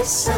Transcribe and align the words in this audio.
Z 0.00 0.32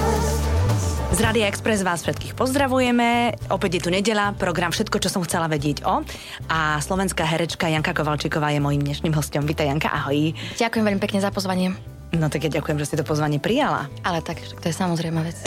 Rádia 1.23 1.47
Express 1.47 1.87
vás 1.87 2.03
všetkých 2.03 2.35
pozdravujeme. 2.35 3.39
Opäť 3.47 3.79
je 3.79 3.83
tu 3.87 3.91
nedela, 3.95 4.35
program 4.35 4.75
Všetko, 4.75 4.99
čo 4.99 5.07
som 5.07 5.23
chcela 5.23 5.47
vedieť 5.47 5.87
o. 5.87 6.03
A 6.51 6.83
slovenská 6.83 7.23
herečka 7.23 7.71
Janka 7.71 7.95
Kovalčíková 7.95 8.51
je 8.51 8.59
mojím 8.59 8.83
dnešným 8.83 9.15
hostom. 9.15 9.47
Vítaj 9.47 9.71
Janka, 9.71 9.95
ahoj. 9.95 10.35
Ďakujem 10.59 10.83
veľmi 10.83 10.99
pekne 10.99 11.23
za 11.23 11.31
pozvanie. 11.31 11.79
No 12.11 12.27
tak 12.27 12.43
ja 12.43 12.51
ďakujem, 12.59 12.75
že 12.83 12.91
si 12.91 12.99
to 12.99 13.07
pozvanie 13.07 13.39
prijala. 13.39 13.87
Ale 14.03 14.19
tak, 14.19 14.43
to 14.43 14.67
je 14.67 14.75
samozrejme 14.75 15.23
vec. 15.23 15.39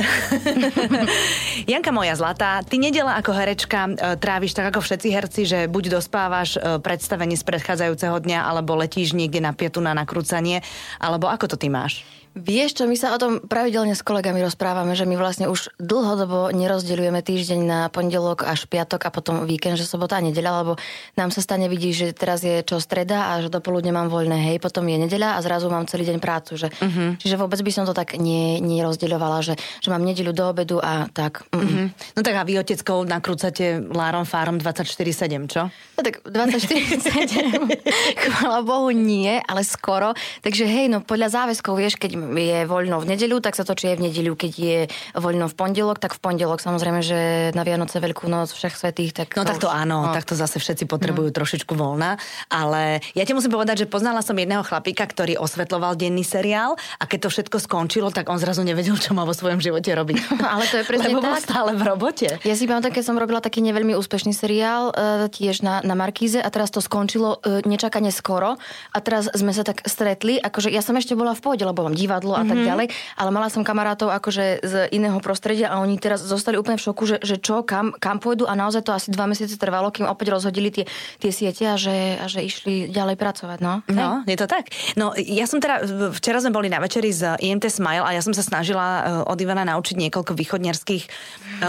Janka 1.75 1.91
moja 1.91 2.15
zlatá, 2.15 2.63
ty 2.63 2.79
nedela 2.79 3.19
ako 3.19 3.35
herečka 3.35 3.91
e, 3.91 4.15
tráviš 4.15 4.55
tak 4.55 4.71
ako 4.71 4.79
všetci 4.79 5.07
herci, 5.11 5.41
že 5.43 5.59
buď 5.67 5.99
dospávaš 5.99 6.55
e, 6.55 6.79
predstavenie 6.79 7.35
z 7.35 7.43
predchádzajúceho 7.43 8.15
dňa, 8.15 8.47
alebo 8.47 8.79
letíš 8.79 9.11
niekde 9.11 9.43
na 9.43 9.51
pietu 9.51 9.83
na 9.83 9.91
nakrúcanie, 9.91 10.63
alebo 11.03 11.27
ako 11.27 11.51
to 11.51 11.59
ty 11.59 11.67
máš? 11.67 12.07
Vieš 12.35 12.75
čo, 12.75 12.83
my 12.83 12.99
sa 12.99 13.15
o 13.15 13.17
tom 13.17 13.39
pravidelne 13.39 13.95
s 13.95 14.03
kolegami 14.03 14.43
rozprávame, 14.43 14.91
že 14.91 15.07
my 15.07 15.15
vlastne 15.15 15.47
už 15.47 15.71
dlhodobo 15.79 16.51
nerozdeľujeme 16.51 17.23
týždeň 17.23 17.59
na 17.63 17.79
pondelok 17.87 18.43
až 18.43 18.67
piatok 18.67 19.07
a 19.07 19.09
potom 19.15 19.47
víkend, 19.47 19.79
že 19.79 19.87
sobota 19.87 20.19
a 20.19 20.25
nedeľa, 20.27 20.51
lebo 20.59 20.75
nám 21.15 21.31
sa 21.31 21.39
stane 21.39 21.71
vidí, 21.71 21.95
že 21.95 22.11
teraz 22.11 22.43
je 22.43 22.59
čo 22.67 22.83
streda 22.83 23.31
a 23.31 23.39
že 23.39 23.47
dopoludne 23.47 23.95
mám 23.95 24.11
voľné, 24.11 24.51
hej, 24.51 24.59
potom 24.59 24.83
je 24.83 24.99
nedeľa 25.07 25.39
a 25.39 25.43
zrazu 25.47 25.71
mám 25.71 25.87
celý 25.87 26.11
deň 26.11 26.19
prácu. 26.19 26.59
Že, 26.59 26.75
uh-huh. 26.75 27.09
Čiže 27.23 27.39
vôbec 27.39 27.55
by 27.63 27.71
som 27.71 27.87
to 27.87 27.95
tak 27.95 28.19
nie, 28.19 28.59
nerozdeľovala, 28.59 29.39
že, 29.39 29.55
že 29.79 29.87
mám 29.87 30.03
nedeľu 30.03 30.35
do 30.35 30.43
obedu 30.51 30.83
a 30.83 31.07
tak. 31.15 31.47
Uh-huh. 31.55 31.87
No 31.87 32.19
tak 32.19 32.35
a 32.35 32.43
vy 32.43 32.59
oteckou 32.59 33.07
nakrúcate 33.07 33.79
Lárom 33.79 34.27
Fárom 34.27 34.59
24-7, 34.59 35.47
čo? 35.47 35.71
No 35.71 36.01
tak 36.03 36.19
24-7, 36.27 36.99
chvála 38.27 38.59
Bohu 38.59 38.91
nie, 38.91 39.39
ale 39.47 39.63
skoro. 39.63 40.11
Takže 40.43 40.67
hej, 40.67 40.91
no 40.91 40.99
podľa 40.99 41.31
záväzkov, 41.31 41.79
vieš, 41.79 41.95
keď 41.95 42.24
je 42.33 42.65
voľno 42.65 42.97
v 42.97 43.13
nedeľu, 43.13 43.43
tak 43.45 43.53
sa 43.53 43.61
točí 43.61 43.93
aj 43.93 44.01
v 44.01 44.09
nedeľu. 44.09 44.33
Keď 44.33 44.53
je 44.57 44.79
voľno 45.13 45.45
v 45.45 45.55
pondelok, 45.55 46.01
tak 46.01 46.17
v 46.17 46.21
pondelok. 46.21 46.59
Samozrejme, 46.63 46.99
že 47.05 47.19
na 47.53 47.61
Vianoce, 47.61 48.01
Veľkú 48.01 48.25
noc, 48.25 48.49
všech 48.49 48.75
svetých. 48.75 49.13
Tak 49.13 49.37
no 49.37 49.45
takto 49.45 49.69
áno, 49.69 50.09
no. 50.09 50.13
takto 50.13 50.33
zase 50.33 50.57
všetci 50.57 50.89
potrebujú 50.89 51.29
no. 51.29 51.35
trošičku 51.35 51.73
voľna. 51.73 52.17
Ale 52.49 53.01
ja 53.13 53.23
ti 53.25 53.33
musím 53.33 53.53
povedať, 53.53 53.85
že 53.85 53.91
poznala 53.91 54.25
som 54.25 54.37
jedného 54.37 54.65
chlapíka, 54.65 55.05
ktorý 55.05 55.37
osvetloval 55.37 55.93
denný 55.97 56.25
seriál 56.25 56.77
a 56.99 57.03
keď 57.05 57.27
to 57.27 57.29
všetko 57.29 57.57
skončilo, 57.61 58.09
tak 58.09 58.29
on 58.29 58.41
zrazu 58.41 58.61
nevedel, 58.65 58.97
čo 58.97 59.13
má 59.13 59.25
vo 59.25 59.33
svojom 59.33 59.59
živote 59.59 59.89
robiť. 59.91 60.17
ale 60.53 60.63
to 60.69 60.81
je 60.81 60.85
presne 60.85 61.13
Lebo 61.13 61.21
tak. 61.21 61.45
stále 61.45 61.71
v 61.73 61.83
robote. 61.83 62.27
Ja 62.41 62.55
si 62.55 62.69
pamätám, 62.69 62.93
keď 62.93 63.03
som 63.03 63.17
robila 63.17 63.41
taký 63.41 63.59
neveľmi 63.65 63.97
úspešný 63.97 64.31
seriál 64.31 64.91
e, 64.91 65.27
tiež 65.29 65.65
na, 65.65 65.81
na 65.81 65.97
Markíze 65.97 66.39
a 66.39 66.49
teraz 66.49 66.69
to 66.71 66.79
skončilo 66.79 67.41
e, 67.41 67.65
nečakane 67.65 68.13
skoro 68.13 68.55
a 68.91 68.97
teraz 69.01 69.27
sme 69.33 69.51
sa 69.51 69.65
tak 69.65 69.83
stretli, 69.87 70.37
akože 70.39 70.69
ja 70.71 70.85
som 70.85 70.95
ešte 70.95 71.17
bola 71.17 71.33
v 71.33 71.41
pohode, 71.41 71.63
lebo 71.65 71.83
mám 71.83 71.95
divadlo 72.15 72.39
a 72.39 72.47
mm-hmm. 72.47 72.51
tak 72.55 72.59
ďalej, 72.63 72.87
ale 73.19 73.29
mala 73.35 73.47
som 73.51 73.67
kamarátov 73.67 74.07
akože 74.07 74.63
z 74.63 74.73
iného 74.95 75.19
prostredia 75.19 75.67
a 75.75 75.83
oni 75.83 75.99
teraz 75.99 76.23
zostali 76.23 76.55
úplne 76.55 76.79
v 76.79 76.87
šoku, 76.87 77.03
že, 77.03 77.17
že 77.19 77.35
čo, 77.35 77.67
kam, 77.67 77.91
kam 77.99 78.23
pôjdu 78.23 78.47
a 78.47 78.55
naozaj 78.55 78.87
to 78.87 78.95
asi 78.95 79.11
dva 79.11 79.27
mesiace 79.27 79.59
trvalo, 79.59 79.91
kým 79.91 80.07
opäť 80.07 80.31
rozhodili 80.31 80.71
tie, 80.71 80.87
tie 81.19 81.31
siete 81.35 81.67
a 81.67 81.75
že, 81.75 82.15
a 82.15 82.25
že 82.31 82.47
išli 82.47 82.87
ďalej 82.87 83.19
pracovať. 83.19 83.59
No? 83.59 83.83
no, 83.91 84.23
je 84.23 84.37
to 84.39 84.47
tak. 84.47 84.71
No, 84.95 85.11
ja 85.19 85.43
som 85.43 85.59
teda, 85.59 85.83
včera 86.15 86.39
sme 86.39 86.55
boli 86.55 86.71
na 86.71 86.79
večeri 86.79 87.11
z 87.11 87.35
IMT 87.43 87.67
Smile 87.67 88.07
a 88.07 88.15
ja 88.15 88.23
som 88.23 88.31
sa 88.31 88.45
snažila 88.45 88.87
eh, 88.87 89.03
od 89.27 89.37
Ivana 89.43 89.67
naučiť 89.67 89.99
niekoľko 90.07 90.31
východniarských 90.31 91.03
eh, 91.03 91.11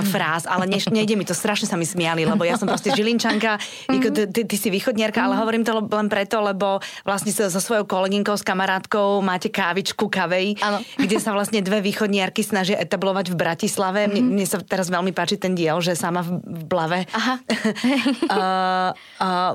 fráz, 0.06 0.46
ale 0.46 0.70
ne, 0.70 0.78
nejde 0.78 1.18
mi 1.18 1.26
to, 1.26 1.34
strašne 1.34 1.66
sa 1.66 1.74
mi 1.74 1.88
smiali, 1.88 2.22
lebo 2.22 2.46
ja 2.46 2.54
som 2.54 2.70
proste 2.70 2.94
žilinčanka, 2.94 3.58
ty, 3.90 3.96
ty, 4.30 4.40
ty 4.46 4.56
si 4.56 4.68
východniarka, 4.70 5.18
ale 5.26 5.34
hovorím 5.42 5.66
to 5.66 5.74
len 5.82 6.06
preto, 6.06 6.38
lebo 6.38 6.78
vlastne 7.02 7.34
so, 7.34 7.48
svojou 7.48 7.88
kolegynkou, 7.88 8.36
s 8.36 8.44
kamarátkou 8.44 9.24
máte 9.24 9.48
kávičku, 9.48 10.12
kavej, 10.26 10.58
ano 10.58 10.82
kde 11.06 11.16
sa 11.22 11.30
vlastne 11.30 11.62
dve 11.62 11.78
východniarky 11.78 12.42
snažia 12.42 12.82
etablovať 12.82 13.30
v 13.30 13.36
Bratislave. 13.38 14.00
Mm-hmm. 14.10 14.18
Mne, 14.18 14.42
mne 14.42 14.46
sa 14.50 14.58
teraz 14.58 14.90
veľmi 14.90 15.14
páči 15.14 15.38
ten 15.38 15.54
diel, 15.54 15.78
že 15.78 15.94
sama 15.94 16.26
v, 16.26 16.42
v 16.42 16.62
Blave. 16.66 17.06
Aha. 17.14 17.38
uh, 18.34 18.90
uh, 19.22 19.52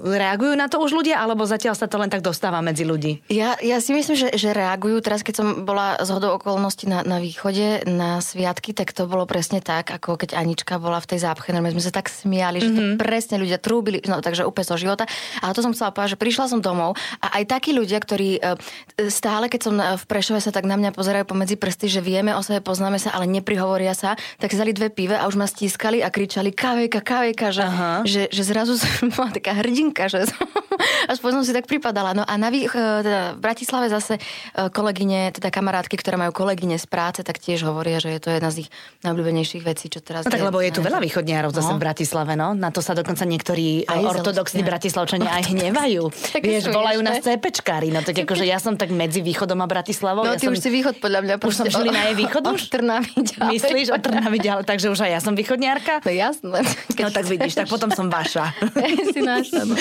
reagujú 0.00 0.56
na 0.56 0.72
to 0.72 0.80
už 0.80 0.96
ľudia, 0.96 1.20
alebo 1.20 1.44
zatiaľ 1.44 1.76
sa 1.76 1.84
to 1.84 2.00
len 2.00 2.08
tak 2.08 2.24
dostáva 2.24 2.64
medzi 2.64 2.88
ľudí? 2.88 3.20
Ja, 3.28 3.60
ja 3.60 3.76
si 3.84 3.92
myslím, 3.92 4.16
že, 4.16 4.28
že 4.32 4.56
reagujú. 4.56 5.04
Teraz, 5.04 5.20
keď 5.20 5.34
som 5.44 5.48
bola 5.68 6.00
z 6.00 6.08
hodou 6.08 6.40
okolností 6.40 6.88
na, 6.88 7.04
na 7.04 7.20
východe, 7.20 7.84
na 7.84 8.24
sviatky, 8.24 8.72
tak 8.72 8.96
to 8.96 9.04
bolo 9.04 9.28
presne 9.28 9.60
tak, 9.60 9.92
ako 9.92 10.16
keď 10.16 10.38
Anička 10.38 10.80
bola 10.80 11.02
v 11.02 11.12
tej 11.12 11.28
zápche. 11.28 11.52
My 11.52 11.74
sme 11.74 11.84
sa 11.84 11.92
tak 11.92 12.08
smiali, 12.08 12.62
mm-hmm. 12.62 12.72
že 12.72 12.78
to 12.78 12.82
mhm. 12.82 12.96
presne 12.96 13.36
ľudia 13.42 13.58
trúbili, 13.60 14.00
no 14.06 14.22
takže 14.22 14.46
úplne 14.46 14.66
zo 14.66 14.78
života. 14.78 15.04
A 15.42 15.52
to 15.52 15.60
som 15.60 15.74
chcela 15.74 15.92
povedať, 15.92 16.16
že 16.16 16.22
prišla 16.22 16.44
som 16.48 16.60
domov 16.62 16.94
a 17.20 17.42
aj 17.42 17.44
takí 17.50 17.74
ľudia, 17.74 17.98
ktorí 17.98 18.38
e, 18.38 18.40
stále, 19.10 19.50
keď 19.50 19.60
som 19.60 19.74
v 19.76 20.04
Prešove 20.06 20.38
sa 20.38 20.54
tak 20.54 20.70
na 20.70 20.78
mňa 20.78 20.94
pozerajú 20.94 21.26
pomedzi 21.26 21.58
prsty, 21.58 21.90
že 21.90 22.00
vieme 22.00 22.30
o 22.38 22.42
sebe, 22.42 22.62
poznáme 22.62 23.02
sa, 23.02 23.10
ale 23.10 23.26
neprihovoria 23.26 23.90
sa, 23.90 24.14
tak 24.38 24.54
zali 24.54 24.70
dve 24.70 24.86
pive 24.86 25.18
a 25.18 25.26
už 25.26 25.34
ma 25.34 25.50
stískali 25.50 25.98
a 25.98 26.14
kričali 26.14 26.54
kavejka, 26.54 27.02
kavejka, 27.02 27.50
že, 27.50 27.66
že, 28.06 28.22
že 28.30 28.42
zrazu 28.46 28.78
som 28.78 29.10
bola 29.14 29.34
taká 29.34 29.58
hrdinka, 29.58 30.06
že 30.06 30.30
som, 30.30 30.46
aspoň 31.12 31.30
som 31.38 31.42
si 31.42 31.52
tak 31.52 31.66
pripadala. 31.66 32.14
No 32.14 32.22
a 32.22 32.34
na 32.38 32.54
e, 32.54 32.70
teda 32.70 33.34
v 33.34 33.40
Bratislave 33.42 33.90
zase 33.90 34.18
e, 34.18 34.20
kolegyne, 34.70 35.34
teda 35.34 35.50
kamarátky, 35.50 35.98
ktoré 35.98 36.14
majú 36.14 36.30
kolegyne 36.30 36.78
z 36.78 36.86
práce, 36.86 37.26
tak 37.26 37.42
tiež 37.42 37.66
hovoria, 37.66 37.98
že 37.98 38.14
je 38.14 38.20
to 38.22 38.30
jedna 38.30 38.54
z 38.54 38.66
ich 38.66 38.70
najobľúbenejších 39.02 39.66
vecí, 39.66 39.90
čo 39.90 39.98
teraz... 39.98 40.22
No 40.22 40.30
tak, 40.30 40.38
je, 40.38 40.46
lebo 40.46 40.62
je 40.62 40.70
tu 40.70 40.86
veľa 40.86 41.02
východniarov 41.02 41.50
zase 41.50 41.74
no. 41.74 41.78
v 41.78 41.82
Bratislave, 41.82 42.32
no. 42.38 42.54
Na 42.54 42.70
to 42.70 42.78
sa 42.78 42.94
dokonca 42.94 43.26
niektorí 43.26 43.90
aj 43.90 44.22
ortodoxní 44.22 44.62
bratislavčania 44.62 45.34
aj 45.34 45.50
hnevajú. 45.50 46.02
Vieš, 46.46 46.70
volajú 46.70 47.02
nás 47.02 47.18
CPčkári, 47.26 47.90
no 47.90 48.06
tak 48.06 48.22
akože 48.22 48.46
ja 48.46 48.62
som 48.62 48.78
tak 48.78 48.94
medzi 48.94 49.18
východom 49.18 49.58
a 49.64 49.66
Bratislavou. 49.96 50.22
No, 50.28 50.32
ja 50.32 50.36
ty 50.36 50.44
som 50.44 50.52
už 50.52 50.60
si 50.60 50.70
východ 50.70 50.94
podľa 51.00 51.20
mňa. 51.24 51.34
Už 51.40 51.54
som 51.56 51.64
na 51.88 52.02
jej 52.12 52.16
východ 52.20 52.42
už? 52.44 52.60
Od 52.68 52.70
Trnavy 52.70 53.12
ďalej. 53.16 53.52
Myslíš 53.56 53.88
od 53.96 54.02
Trnavy 54.04 54.38
ďalej, 54.44 54.64
takže 54.68 54.86
už 54.92 55.00
aj 55.08 55.10
ja 55.16 55.20
som 55.24 55.32
východniarka? 55.32 56.04
No 56.04 56.12
jasné. 56.12 56.58
No 57.00 57.08
tak 57.08 57.24
vidíš, 57.24 57.56
tak 57.56 57.66
potom 57.72 57.88
som 57.88 58.12
vaša. 58.12 58.52
si 59.14 59.20
naša, 59.24 59.64
no 59.70 59.74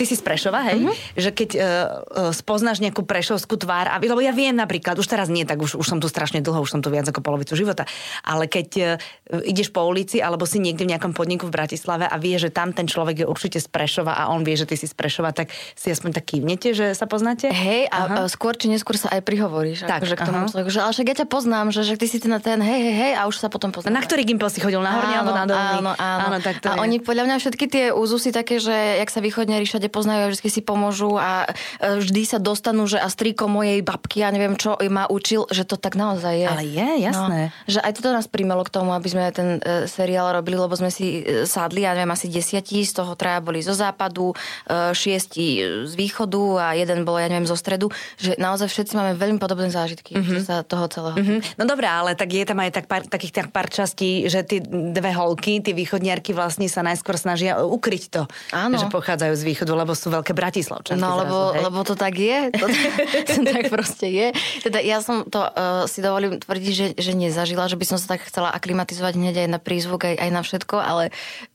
ty 0.00 0.08
si 0.08 0.16
z 0.16 0.24
Prešova, 0.24 0.64
hej? 0.72 0.80
Uh-huh. 0.80 0.96
Že 1.20 1.30
keď 1.36 1.50
uh, 1.52 1.60
uh, 1.60 2.32
spoznáš 2.32 2.80
nejakú 2.80 3.04
prešovskú 3.04 3.60
tvár, 3.60 3.92
a, 3.92 4.00
lebo 4.00 4.24
ja 4.24 4.32
viem 4.32 4.56
napríklad, 4.56 4.96
už 4.96 5.04
teraz 5.04 5.28
nie, 5.28 5.44
tak 5.44 5.60
už, 5.60 5.76
už 5.76 5.84
som 5.84 6.00
tu 6.00 6.08
strašne 6.08 6.40
dlho, 6.40 6.64
už 6.64 6.72
som 6.72 6.80
tu 6.80 6.88
viac 6.88 7.04
ako 7.04 7.20
polovicu 7.20 7.52
života, 7.52 7.84
ale 8.24 8.48
keď 8.48 8.68
uh, 8.80 9.44
ideš 9.44 9.68
po 9.68 9.84
ulici 9.84 10.24
alebo 10.24 10.48
si 10.48 10.56
niekde 10.56 10.88
v 10.88 10.96
nejakom 10.96 11.12
podniku 11.12 11.52
v 11.52 11.60
Bratislave 11.60 12.08
a 12.08 12.16
vie, 12.16 12.40
že 12.40 12.48
tam 12.48 12.72
ten 12.72 12.88
človek 12.88 13.22
je 13.22 13.26
určite 13.28 13.60
z 13.60 13.68
Prešova 13.68 14.16
a 14.16 14.32
on 14.32 14.40
vie, 14.40 14.56
že 14.56 14.64
ty 14.64 14.80
si 14.80 14.88
z 14.88 14.96
Prešova, 14.96 15.36
tak 15.36 15.52
si 15.76 15.92
aspoň 15.92 16.16
tak 16.16 16.24
kývnete, 16.24 16.72
že 16.72 16.96
sa 16.96 17.04
poznáte? 17.04 17.52
Hej, 17.52 17.92
a 17.92 17.98
Aha. 18.08 18.32
skôr 18.32 18.56
či 18.56 18.72
neskôr 18.72 18.96
sa 18.96 19.12
aj 19.12 19.20
prihovoríš. 19.26 19.84
Tak, 19.84 20.00
akože 20.00 20.16
k 20.16 20.22
tomu, 20.24 20.40
že, 20.70 20.80
ale 20.80 20.92
však 20.96 21.06
ja 21.12 21.16
ťa 21.24 21.28
poznám, 21.28 21.66
že, 21.74 21.84
že 21.84 22.00
ty 22.00 22.06
si 22.08 22.16
ten, 22.22 22.32
ten 22.40 22.56
hej, 22.62 22.80
hej, 22.80 22.94
hej, 22.96 23.12
a 23.20 23.28
už 23.28 23.36
sa 23.36 23.52
potom 23.52 23.68
poznáme. 23.68 23.92
Na 23.92 24.00
ktorý 24.00 24.24
gimpel 24.24 24.48
si 24.48 24.62
chodil, 24.64 24.80
na 24.80 24.96
horný 24.96 25.14
alebo 25.18 25.32
na 25.36 25.44
dolný? 25.44 25.76
Áno, 25.84 25.92
áno. 25.98 26.24
áno 26.32 26.36
tak 26.40 26.64
to 26.64 26.72
a 26.72 26.78
je. 26.78 26.80
oni 26.80 26.96
podľa 27.02 27.24
mňa 27.28 27.36
všetky 27.42 27.64
tie 27.68 27.84
úzusy 27.90 28.30
také, 28.30 28.62
že 28.62 28.72
jak 28.72 29.10
sa 29.10 29.20
východne 29.20 29.60
všade 29.66 29.89
poznajú 29.90 30.30
a 30.30 30.32
vždy 30.32 30.48
si 30.48 30.62
pomôžu 30.62 31.18
a 31.18 31.50
e, 31.82 31.98
vždy 32.00 32.22
sa 32.24 32.38
dostanú, 32.38 32.86
že 32.86 32.96
a 32.96 33.10
strýko 33.10 33.50
mojej 33.50 33.82
babky, 33.82 34.22
ja 34.22 34.30
neviem 34.30 34.54
čo, 34.54 34.78
ma 34.88 35.10
učil, 35.10 35.50
že 35.50 35.66
to 35.66 35.74
tak 35.74 35.98
naozaj 35.98 36.34
je. 36.38 36.48
Ale 36.48 36.64
je, 36.64 36.88
jasné. 37.10 37.40
No, 37.50 37.66
že 37.66 37.78
aj 37.82 37.92
toto 37.98 38.14
nás 38.14 38.30
primelo 38.30 38.62
k 38.62 38.70
tomu, 38.70 38.94
aby 38.94 39.08
sme 39.10 39.34
ten 39.34 39.58
e, 39.58 39.90
seriál 39.90 40.30
robili, 40.30 40.56
lebo 40.56 40.72
sme 40.78 40.88
si 40.88 41.26
e, 41.26 41.44
sadli, 41.44 41.82
ja 41.82 41.92
neviem, 41.92 42.14
asi 42.14 42.30
desiatí, 42.30 42.86
z 42.86 43.02
toho 43.02 43.18
traja 43.18 43.42
boli 43.42 43.60
zo 43.60 43.74
západu, 43.74 44.32
e, 44.32 44.94
šiesti 44.94 45.46
z 45.90 45.92
východu 45.98 46.42
a 46.62 46.66
jeden 46.78 47.02
bol, 47.02 47.18
ja 47.18 47.26
neviem, 47.26 47.48
zo 47.48 47.58
stredu, 47.58 47.90
že 48.16 48.38
naozaj 48.38 48.70
všetci 48.70 48.92
máme 48.94 49.12
veľmi 49.18 49.42
podobné 49.42 49.72
zážitky 49.72 50.14
mm-hmm. 50.14 50.40
sa 50.46 50.62
toho 50.62 50.86
celého. 50.86 51.16
Mm-hmm. 51.18 51.58
No 51.58 51.66
dobré, 51.66 51.90
ale 51.90 52.14
tak 52.14 52.30
je 52.30 52.44
tam 52.46 52.62
aj 52.62 52.70
tak 52.70 52.86
pár, 52.86 53.02
takých 53.08 53.32
tak 53.42 53.48
pár 53.50 53.66
častí, 53.72 54.30
že 54.30 54.46
tie 54.46 54.62
dve 54.70 55.10
holky, 55.16 55.64
tie 55.64 55.74
východniarky 55.74 56.36
vlastne 56.36 56.68
sa 56.70 56.84
najskôr 56.84 57.16
snažia 57.16 57.58
ukryť 57.60 58.04
to, 58.12 58.22
Áno. 58.54 58.76
že 58.76 58.86
pochádzajú 58.92 59.34
z 59.34 59.42
východu, 59.42 59.72
lebo 59.80 59.96
sú 59.96 60.12
veľké 60.12 60.36
bratislavčanky. 60.36 61.00
No, 61.00 61.16
lebo, 61.20 61.56
zrazu, 61.56 61.64
lebo 61.66 61.78
to 61.82 61.94
tak 61.96 62.14
je. 62.20 62.38
To, 62.54 62.66
to 63.28 63.40
tak 63.48 63.64
proste 63.72 64.06
je. 64.12 64.26
Teda 64.60 64.78
ja 64.84 65.00
som 65.00 65.24
to 65.26 65.40
uh, 65.40 65.88
si 65.88 66.04
dovolím 66.04 66.36
tvrdiť, 66.36 66.72
že, 66.72 66.86
že 67.00 67.12
nezažila, 67.16 67.66
že 67.66 67.80
by 67.80 67.86
som 67.88 67.98
sa 67.98 68.16
tak 68.16 68.28
chcela 68.28 68.52
aklimatizovať 68.52 69.16
hneď 69.16 69.34
aj 69.46 69.48
na 69.48 69.60
prízvuk, 69.60 70.04
aj, 70.04 70.16
aj 70.20 70.30
na 70.30 70.42
všetko, 70.44 70.76
ale 70.76 71.04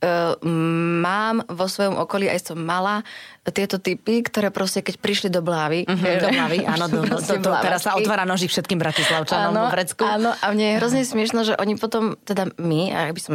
uh, 0.01 0.36
mám 1.06 1.45
vo 1.45 1.66
svojom 1.69 2.01
okolí, 2.01 2.25
aj 2.27 2.54
som 2.54 2.57
mala 2.57 3.06
tieto 3.54 3.77
typy, 3.77 4.25
ktoré 4.25 4.50
proste 4.50 4.81
keď 4.81 4.98
prišli 4.98 5.30
do 5.30 5.45
Blávy. 5.45 5.86
Uh-huh, 5.86 6.18
do 6.18 6.30
Blávy, 6.33 6.66
áno, 6.74 6.89
do, 6.89 7.06
do, 7.06 7.18
do, 7.22 7.36
do, 7.38 7.51
teraz 7.62 7.86
sa 7.86 7.94
otvára 7.94 8.25
nožík 8.25 8.50
všetkým 8.50 8.81
bratislavčanom 8.81 9.54
áno, 9.54 9.69
Vrecku. 9.69 10.01
Áno, 10.01 10.33
a 10.33 10.45
mne 10.50 10.66
je 10.66 10.77
hrozne 10.81 11.01
smiešno, 11.06 11.45
že 11.45 11.54
oni 11.54 11.77
potom, 11.77 12.18
teda 12.25 12.50
my, 12.57 12.80
a 12.89 13.00
by 13.13 13.22
som 13.22 13.33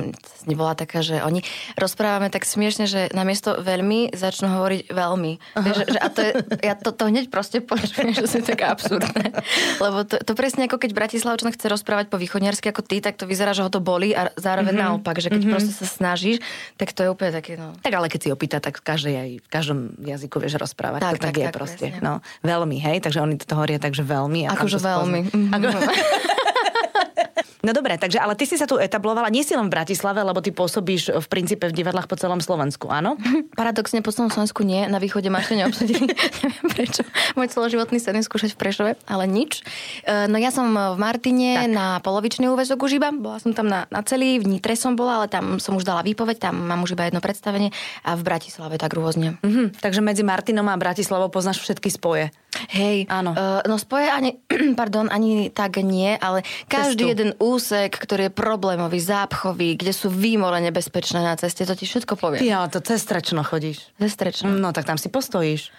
nebola 0.50 0.75
taká, 0.75 1.04
že 1.04 1.22
oni 1.22 1.46
rozprávame 1.78 2.32
tak 2.32 2.42
smiešne, 2.42 2.90
že 2.90 3.00
namiesto 3.14 3.62
veľmi 3.62 4.10
začnú 4.16 4.50
hovoriť 4.50 4.79
veľmi. 4.88 5.32
Uh-huh. 5.36 5.74
Že, 5.74 5.98
a 6.00 6.08
to 6.08 6.20
je, 6.24 6.32
ja 6.64 6.74
to, 6.78 6.90
to 6.94 7.04
hneď 7.12 7.28
proste 7.28 7.60
počujem, 7.60 8.14
že 8.16 8.24
to 8.24 8.40
je 8.40 8.44
také 8.46 8.64
absurdné. 8.64 9.36
Lebo 9.82 10.06
to, 10.08 10.16
to 10.22 10.32
presne 10.32 10.64
ako 10.64 10.80
keď 10.80 10.90
Bratislavčan 10.96 11.52
chce 11.52 11.66
rozprávať 11.68 12.08
po 12.08 12.16
východniarsky 12.16 12.72
ako 12.72 12.82
ty, 12.86 13.04
tak 13.04 13.20
to 13.20 13.28
vyzerá, 13.28 13.52
že 13.52 13.60
ho 13.60 13.70
to 13.70 13.84
boli 13.84 14.16
a 14.16 14.32
zároveň 14.40 14.74
uh-huh. 14.76 14.88
naopak, 14.96 15.20
že 15.20 15.28
keď 15.28 15.42
uh-huh. 15.44 15.52
proste 15.52 15.72
sa 15.76 15.86
snažíš, 15.86 16.40
tak 16.80 16.96
to 16.96 17.04
je 17.04 17.08
úplne 17.12 17.32
také, 17.34 17.60
no. 17.60 17.76
Tak 17.84 17.92
ale 17.92 18.06
keď 18.08 18.20
si 18.20 18.28
opýta, 18.32 18.58
tak 18.62 18.80
každej 18.80 19.14
aj 19.16 19.30
v 19.44 19.48
každom 19.48 19.78
jazyku 20.00 20.36
vieš 20.40 20.56
rozprávať. 20.56 21.00
Tak, 21.04 21.16
to 21.18 21.20
tak, 21.20 21.34
tak, 21.34 21.36
je 21.36 21.46
tak, 21.50 21.54
proste. 21.54 21.86
presne. 21.92 22.04
No, 22.04 22.24
veľmi, 22.40 22.76
hej, 22.80 23.02
takže 23.04 23.20
oni 23.20 23.36
to 23.36 23.54
hovoria 23.58 23.76
takže 23.76 24.06
veľmi. 24.06 24.48
Akože 24.48 24.78
veľmi. 24.78 25.20
Ako... 25.52 25.66
No 27.61 27.76
dobre, 27.76 28.00
takže 28.00 28.17
ale 28.17 28.32
ty 28.40 28.49
si 28.49 28.56
sa 28.56 28.64
tu 28.64 28.81
etablovala, 28.81 29.28
nie 29.28 29.44
si 29.44 29.52
len 29.52 29.69
v 29.69 29.76
Bratislave, 29.76 30.25
lebo 30.25 30.40
ty 30.40 30.49
pôsobíš 30.49 31.12
v 31.12 31.26
princípe 31.28 31.69
v 31.69 31.76
divadlách 31.76 32.08
po 32.08 32.17
celom 32.17 32.40
Slovensku, 32.40 32.88
áno? 32.88 33.20
Paradoxne 33.61 34.00
po 34.00 34.08
celom 34.17 34.32
Slovensku 34.32 34.64
nie, 34.64 34.88
na 34.88 34.96
východe 34.96 35.28
ma 35.28 35.44
ešte 35.44 35.61
neobsadili. 35.61 36.08
Neviem 36.40 36.69
prečo. 36.72 37.05
Môj 37.37 37.52
celoživotný 37.52 38.00
sen 38.00 38.17
je 38.17 38.25
skúšať 38.25 38.56
v 38.56 38.61
Prešove, 38.64 38.93
ale 39.05 39.25
nič. 39.28 39.61
E, 40.08 40.25
No 40.32 40.40
ja 40.40 40.49
som 40.49 40.72
v 40.72 40.96
Martine 40.96 41.69
Tak. 41.69 41.69
na 41.69 41.87
polovičný 42.00 42.49
úvezok 42.49 42.81
už 42.81 42.96
iba. 42.96 43.12
Bola 43.12 43.37
som 43.37 43.52
tam 43.52 43.69
na, 43.69 43.84
na 43.93 44.00
celý, 44.08 44.40
v 44.40 44.56
Nitre 44.56 44.73
som 44.73 44.96
bola, 44.96 45.20
ale 45.20 45.26
tam 45.28 45.61
som 45.61 45.76
už 45.76 45.84
dala 45.84 46.00
výpoveď, 46.00 46.40
tam 46.40 46.64
mám 46.64 46.81
už 46.81 46.96
iba 46.96 47.12
jedno 47.12 47.20
predstavenie 47.20 47.76
a 48.08 48.16
v 48.16 48.25
Bratislave 48.25 48.81
tak 48.81 48.96
rôzne. 48.96 49.37
Mhm, 49.44 49.76
takže 49.84 50.00
medzi 50.00 50.25
Martinom 50.25 50.64
a 50.64 50.81
Bratislavou 50.81 51.28
poznáš 51.28 51.61
všetky 51.61 51.93
spoje. 51.93 52.32
Hej, 52.68 53.08
Áno. 53.08 53.32
Uh, 53.32 53.64
no 53.64 53.80
spoje 53.80 54.12
ani, 54.12 54.36
pardon, 54.80 55.08
ani 55.08 55.48
tak 55.48 55.80
nie, 55.80 56.12
ale 56.20 56.44
každý 56.68 57.08
Cestu. 57.08 57.12
jeden 57.16 57.30
úsek, 57.40 57.96
ktorý 57.96 58.28
je 58.28 58.32
problémový, 58.32 59.00
zápchový, 59.00 59.80
kde 59.80 59.96
sú 59.96 60.12
výmole 60.12 60.60
nebezpečné 60.60 61.24
na 61.24 61.34
ceste, 61.40 61.64
to 61.64 61.72
ti 61.72 61.88
všetko 61.88 62.14
povie. 62.20 62.38
Ty 62.44 62.48
ale 62.60 62.68
to 62.68 62.84
cez 62.84 63.00
Strečno 63.00 63.40
chodíš. 63.42 63.88
Zestrečné. 63.96 64.46
No 64.46 64.70
tak 64.76 64.84
tam 64.84 65.00
si 65.00 65.08
postojíš. 65.08 65.72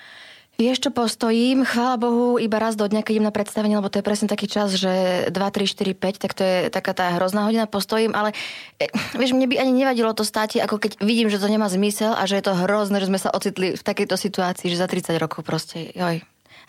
Vieš, 0.60 0.84
čo 0.84 0.92
postojím, 0.94 1.64
chvála 1.64 1.98
Bohu, 1.98 2.36
iba 2.38 2.60
raz 2.60 2.78
do 2.78 2.86
dňa, 2.86 3.02
keď 3.02 3.14
idem 3.18 3.26
na 3.26 3.34
predstavenie, 3.34 3.80
lebo 3.80 3.90
to 3.90 3.98
je 3.98 4.06
presne 4.06 4.28
taký 4.28 4.46
čas, 4.46 4.76
že 4.76 5.26
2, 5.32 5.34
3, 5.34 5.66
4, 5.66 5.96
5, 5.96 6.22
tak 6.22 6.32
to 6.38 6.44
je 6.44 6.58
taká 6.68 6.92
tá 6.94 7.18
hrozná 7.18 7.48
hodina, 7.48 7.66
postojím, 7.66 8.14
ale 8.14 8.36
e, 8.78 8.92
vieš, 9.18 9.34
mne 9.34 9.48
by 9.48 9.58
ani 9.58 9.74
nevadilo 9.74 10.14
to 10.14 10.22
státi, 10.22 10.62
ako 10.62 10.78
keď 10.78 11.02
vidím, 11.02 11.34
že 11.34 11.42
to 11.42 11.50
nemá 11.50 11.66
zmysel 11.66 12.14
a 12.14 12.28
že 12.30 12.38
je 12.38 12.46
to 12.46 12.54
hrozné, 12.54 13.02
že 13.02 13.10
sme 13.10 13.18
sa 13.18 13.34
ocitli 13.34 13.74
v 13.74 13.82
takejto 13.82 14.14
situácii, 14.14 14.70
že 14.70 14.78
za 14.78 14.86
30 14.86 15.18
rokov 15.18 15.42
proste, 15.42 15.98
joj, 15.98 16.22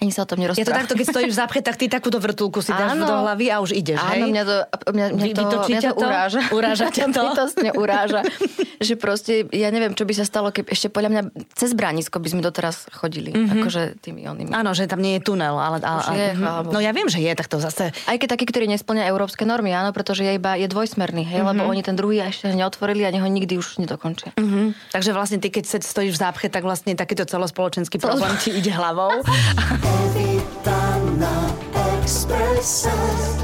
ani 0.03 0.11
sa 0.11 0.27
o 0.27 0.29
tom 0.29 0.43
Je 0.43 0.67
to 0.67 0.75
takto, 0.75 0.99
keď 0.99 1.07
stojíš 1.15 1.33
v 1.33 1.39
zápche, 1.39 1.61
tak 1.63 1.79
ty 1.79 1.87
takúto 1.87 2.19
vrtulku 2.19 2.59
si 2.59 2.75
dáš 2.75 2.99
Áno. 2.99 3.07
do 3.07 3.15
hlavy 3.23 3.47
a 3.55 3.63
už 3.63 3.71
ideš, 3.71 4.03
hej? 4.03 4.19
Áno, 4.19 4.35
mňa 4.35 4.43
to, 4.43 4.57
mňa, 4.91 5.07
mňa 5.15 5.25
Vy- 5.25 5.35
to, 5.39 5.43
mňa 5.47 5.81
to 5.81 5.95
to? 5.95 6.07
uráža. 6.11 6.41
Uráža 6.59 6.87
ťa 6.91 7.07
to? 7.15 7.23
bytostne 7.23 7.71
uráža. 7.79 8.21
že 8.87 8.95
proste, 8.99 9.47
ja 9.55 9.71
neviem, 9.71 9.95
čo 9.95 10.03
by 10.03 10.15
sa 10.19 10.27
stalo, 10.27 10.51
keď 10.51 10.75
ešte 10.75 10.91
podľa 10.91 11.11
mňa 11.15 11.23
cez 11.55 11.71
Bránisko 11.79 12.19
by 12.19 12.29
sme 12.35 12.43
doteraz 12.43 12.91
chodili. 12.91 13.31
Mm-hmm. 13.31 13.63
Akože 13.63 13.83
tými 14.03 14.27
onými. 14.27 14.51
Áno, 14.51 14.75
že 14.75 14.91
tam 14.91 14.99
nie 14.99 15.17
je 15.17 15.23
tunel, 15.23 15.55
ale... 15.55 15.79
ale 15.79 16.03
Už 16.03 16.11
je, 16.19 16.29
mhm. 16.35 16.43
Bohu. 16.43 16.71
no 16.75 16.79
ja 16.83 16.91
viem, 16.91 17.07
že 17.07 17.23
je, 17.23 17.33
tak 17.39 17.47
to 17.47 17.63
zase... 17.63 17.95
Aj 17.95 18.17
keď 18.19 18.35
taký, 18.35 18.51
ktorý 18.51 18.67
nesplňa 18.75 19.07
európske 19.07 19.47
normy, 19.47 19.71
áno, 19.71 19.95
pretože 19.95 20.27
je 20.27 20.35
iba 20.35 20.59
je 20.59 20.67
dvojsmerný, 20.67 21.23
hej, 21.23 21.47
mm-hmm. 21.47 21.63
lebo 21.63 21.63
oni 21.71 21.83
ten 21.87 21.95
druhý 21.95 22.27
ešte 22.27 22.51
neotvorili 22.51 23.07
a 23.07 23.15
neho 23.15 23.27
nikdy 23.31 23.55
už 23.55 23.79
nedokončia. 23.79 24.35
Mhm. 24.35 24.75
Takže 24.91 25.15
vlastne 25.15 25.39
ty, 25.39 25.55
keď 25.55 25.79
stojíš 25.79 26.19
v 26.19 26.19
zápche, 26.19 26.47
tak 26.51 26.67
vlastne 26.67 26.99
takýto 26.99 27.23
celospoločenský 27.23 28.03
problém 28.03 28.35
ti 28.43 28.51
ide 28.51 28.75
hlavou. 28.75 29.23
Lewitana 29.93 31.55
Expressa. 32.01 33.42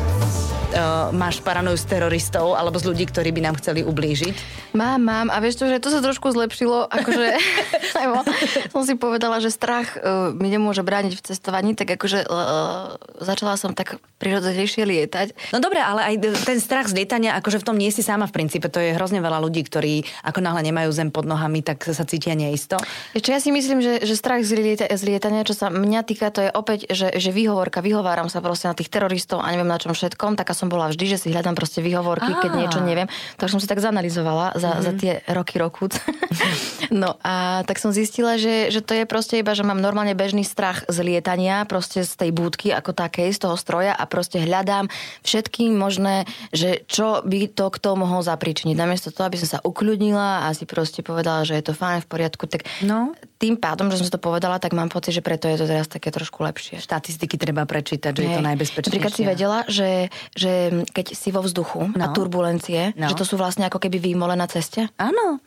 Uh, 0.68 1.08
máš 1.16 1.40
paranoju 1.40 1.80
z 1.80 1.96
teroristov 1.96 2.52
alebo 2.52 2.76
z 2.76 2.92
ľudí, 2.92 3.08
ktorí 3.08 3.32
by 3.32 3.40
nám 3.40 3.56
chceli 3.56 3.80
ublížiť. 3.80 4.36
Mám, 4.76 5.00
mám. 5.00 5.26
A 5.32 5.40
vieš 5.40 5.64
čo, 5.64 5.64
že 5.64 5.80
to 5.80 5.88
sa 5.88 6.04
trošku 6.04 6.28
zlepšilo, 6.28 6.92
akože 6.92 7.26
lebo 8.04 8.20
som 8.68 8.84
si 8.84 8.92
povedala, 8.92 9.40
že 9.40 9.48
strach 9.48 9.96
uh, 9.96 10.28
mi 10.36 10.52
nemôže 10.52 10.84
brániť 10.84 11.16
v 11.16 11.24
cestovaní, 11.24 11.72
tak 11.72 11.96
akože 11.96 12.28
uh, 12.28 13.00
začala 13.16 13.56
som 13.56 13.72
tak 13.72 13.96
prirodzenejšie 14.20 14.84
lietať. 14.84 15.56
No 15.56 15.64
dobre, 15.64 15.80
ale 15.80 16.04
aj 16.04 16.14
ten 16.44 16.60
strach 16.60 16.92
z 16.92 17.00
lietania, 17.00 17.40
akože 17.40 17.64
v 17.64 17.66
tom 17.66 17.76
nie 17.80 17.88
si 17.88 18.04
sama 18.04 18.28
v 18.28 18.36
princípe. 18.36 18.68
To 18.68 18.76
je 18.76 18.92
hrozne 18.92 19.24
veľa 19.24 19.40
ľudí, 19.40 19.64
ktorí 19.64 20.04
ako 20.20 20.44
náhle 20.44 20.68
nemajú 20.68 20.92
zem 20.92 21.08
pod 21.08 21.24
nohami, 21.24 21.64
tak 21.64 21.80
sa 21.88 22.04
cítia 22.04 22.36
neisto. 22.36 22.76
Čo 23.16 23.30
ja 23.32 23.40
si 23.40 23.56
myslím, 23.56 23.80
že, 23.80 24.04
že 24.04 24.14
strach 24.20 24.44
z, 24.44 24.52
lieta, 24.52 24.84
z 24.84 25.02
lietania, 25.06 25.48
čo 25.48 25.56
sa 25.56 25.72
mňa 25.72 26.04
týka, 26.04 26.28
to 26.28 26.44
je 26.44 26.50
opäť, 26.52 26.92
že, 26.92 27.16
že 27.16 27.32
výhovorka, 27.32 27.80
vyhováram 27.80 28.28
sa 28.28 28.44
proste 28.44 28.68
na 28.68 28.76
tých 28.76 28.92
teroristov 28.92 29.40
a 29.40 29.48
neviem 29.48 29.70
na 29.70 29.80
čom 29.80 29.96
všetkom, 29.96 30.36
taká 30.36 30.52
som 30.58 30.67
bola 30.72 30.88
vždy, 30.88 31.16
že 31.16 31.20
si 31.20 31.28
hľadám 31.34 31.58
proste 31.58 31.84
výhovorky, 31.84 32.32
keď 32.38 32.50
niečo 32.54 32.80
neviem. 32.80 33.10
Tak 33.36 33.50
som 33.52 33.60
si 33.60 33.68
tak 33.68 33.82
zanalizovala 33.82 34.56
za, 34.56 34.78
mm-hmm. 34.78 34.84
za 34.84 34.92
tie 34.96 35.12
roky 35.28 35.58
rokúc. 35.60 35.98
no 37.02 37.18
a 37.20 37.66
tak 37.66 37.82
som 37.82 37.90
zistila, 37.92 38.38
že, 38.38 38.72
že 38.72 38.80
to 38.80 38.94
je 38.94 39.04
proste 39.04 39.42
iba, 39.42 39.52
že 39.52 39.66
mám 39.66 39.82
normálne 39.82 40.14
bežný 40.14 40.46
strach 40.46 40.86
z 40.86 40.96
lietania, 41.02 41.66
proste 41.66 42.06
z 42.06 42.14
tej 42.14 42.30
búdky 42.30 42.70
ako 42.70 42.94
takej, 42.94 43.34
z 43.34 43.48
toho 43.48 43.56
stroja 43.58 43.92
a 43.92 44.04
proste 44.06 44.40
hľadám 44.40 44.86
všetky 45.26 45.68
možné, 45.74 46.24
že 46.54 46.86
čo 46.86 47.20
by 47.26 47.50
to 47.50 47.68
kto 47.68 47.98
mohol 47.98 48.22
zapričiniť. 48.22 48.76
Namiesto 48.78 49.10
toho, 49.10 49.28
aby 49.28 49.40
som 49.40 49.58
sa 49.58 49.64
ukľudnila 49.66 50.46
a 50.46 50.54
si 50.54 50.64
proste 50.64 51.02
povedala, 51.02 51.42
že 51.42 51.58
je 51.58 51.64
to 51.68 51.74
fajn, 51.74 52.04
v 52.04 52.08
poriadku, 52.08 52.46
tak 52.46 52.68
No. 52.82 53.14
Tým 53.38 53.54
pádom, 53.54 53.86
že 53.88 54.02
som 54.02 54.10
to 54.10 54.18
povedala, 54.18 54.58
tak 54.58 54.74
mám 54.74 54.90
pocit, 54.90 55.14
že 55.14 55.22
preto 55.22 55.46
je 55.46 55.62
to 55.62 55.70
teraz 55.70 55.86
také 55.86 56.10
trošku 56.10 56.42
lepšie. 56.42 56.82
Štatistiky 56.82 57.38
treba 57.38 57.62
prečítať, 57.64 58.10
že 58.10 58.22
je 58.26 58.30
to 58.34 58.42
Hej. 58.42 58.48
najbezpečnejšie. 58.50 58.90
Napríklad 58.90 59.14
si 59.14 59.22
vedela, 59.22 59.58
že, 59.70 59.90
že 60.34 60.52
keď 60.90 61.06
si 61.14 61.30
vo 61.30 61.46
vzduchu 61.46 61.94
no. 61.94 62.02
a 62.02 62.10
turbulencie, 62.10 62.92
No. 62.98 63.06
že 63.06 63.14
to 63.14 63.22
sú 63.22 63.38
vlastne 63.38 63.70
ako 63.70 63.78
keby 63.78 64.02
výmole 64.02 64.34
na 64.34 64.50
ceste? 64.50 64.90
Áno. 64.98 65.38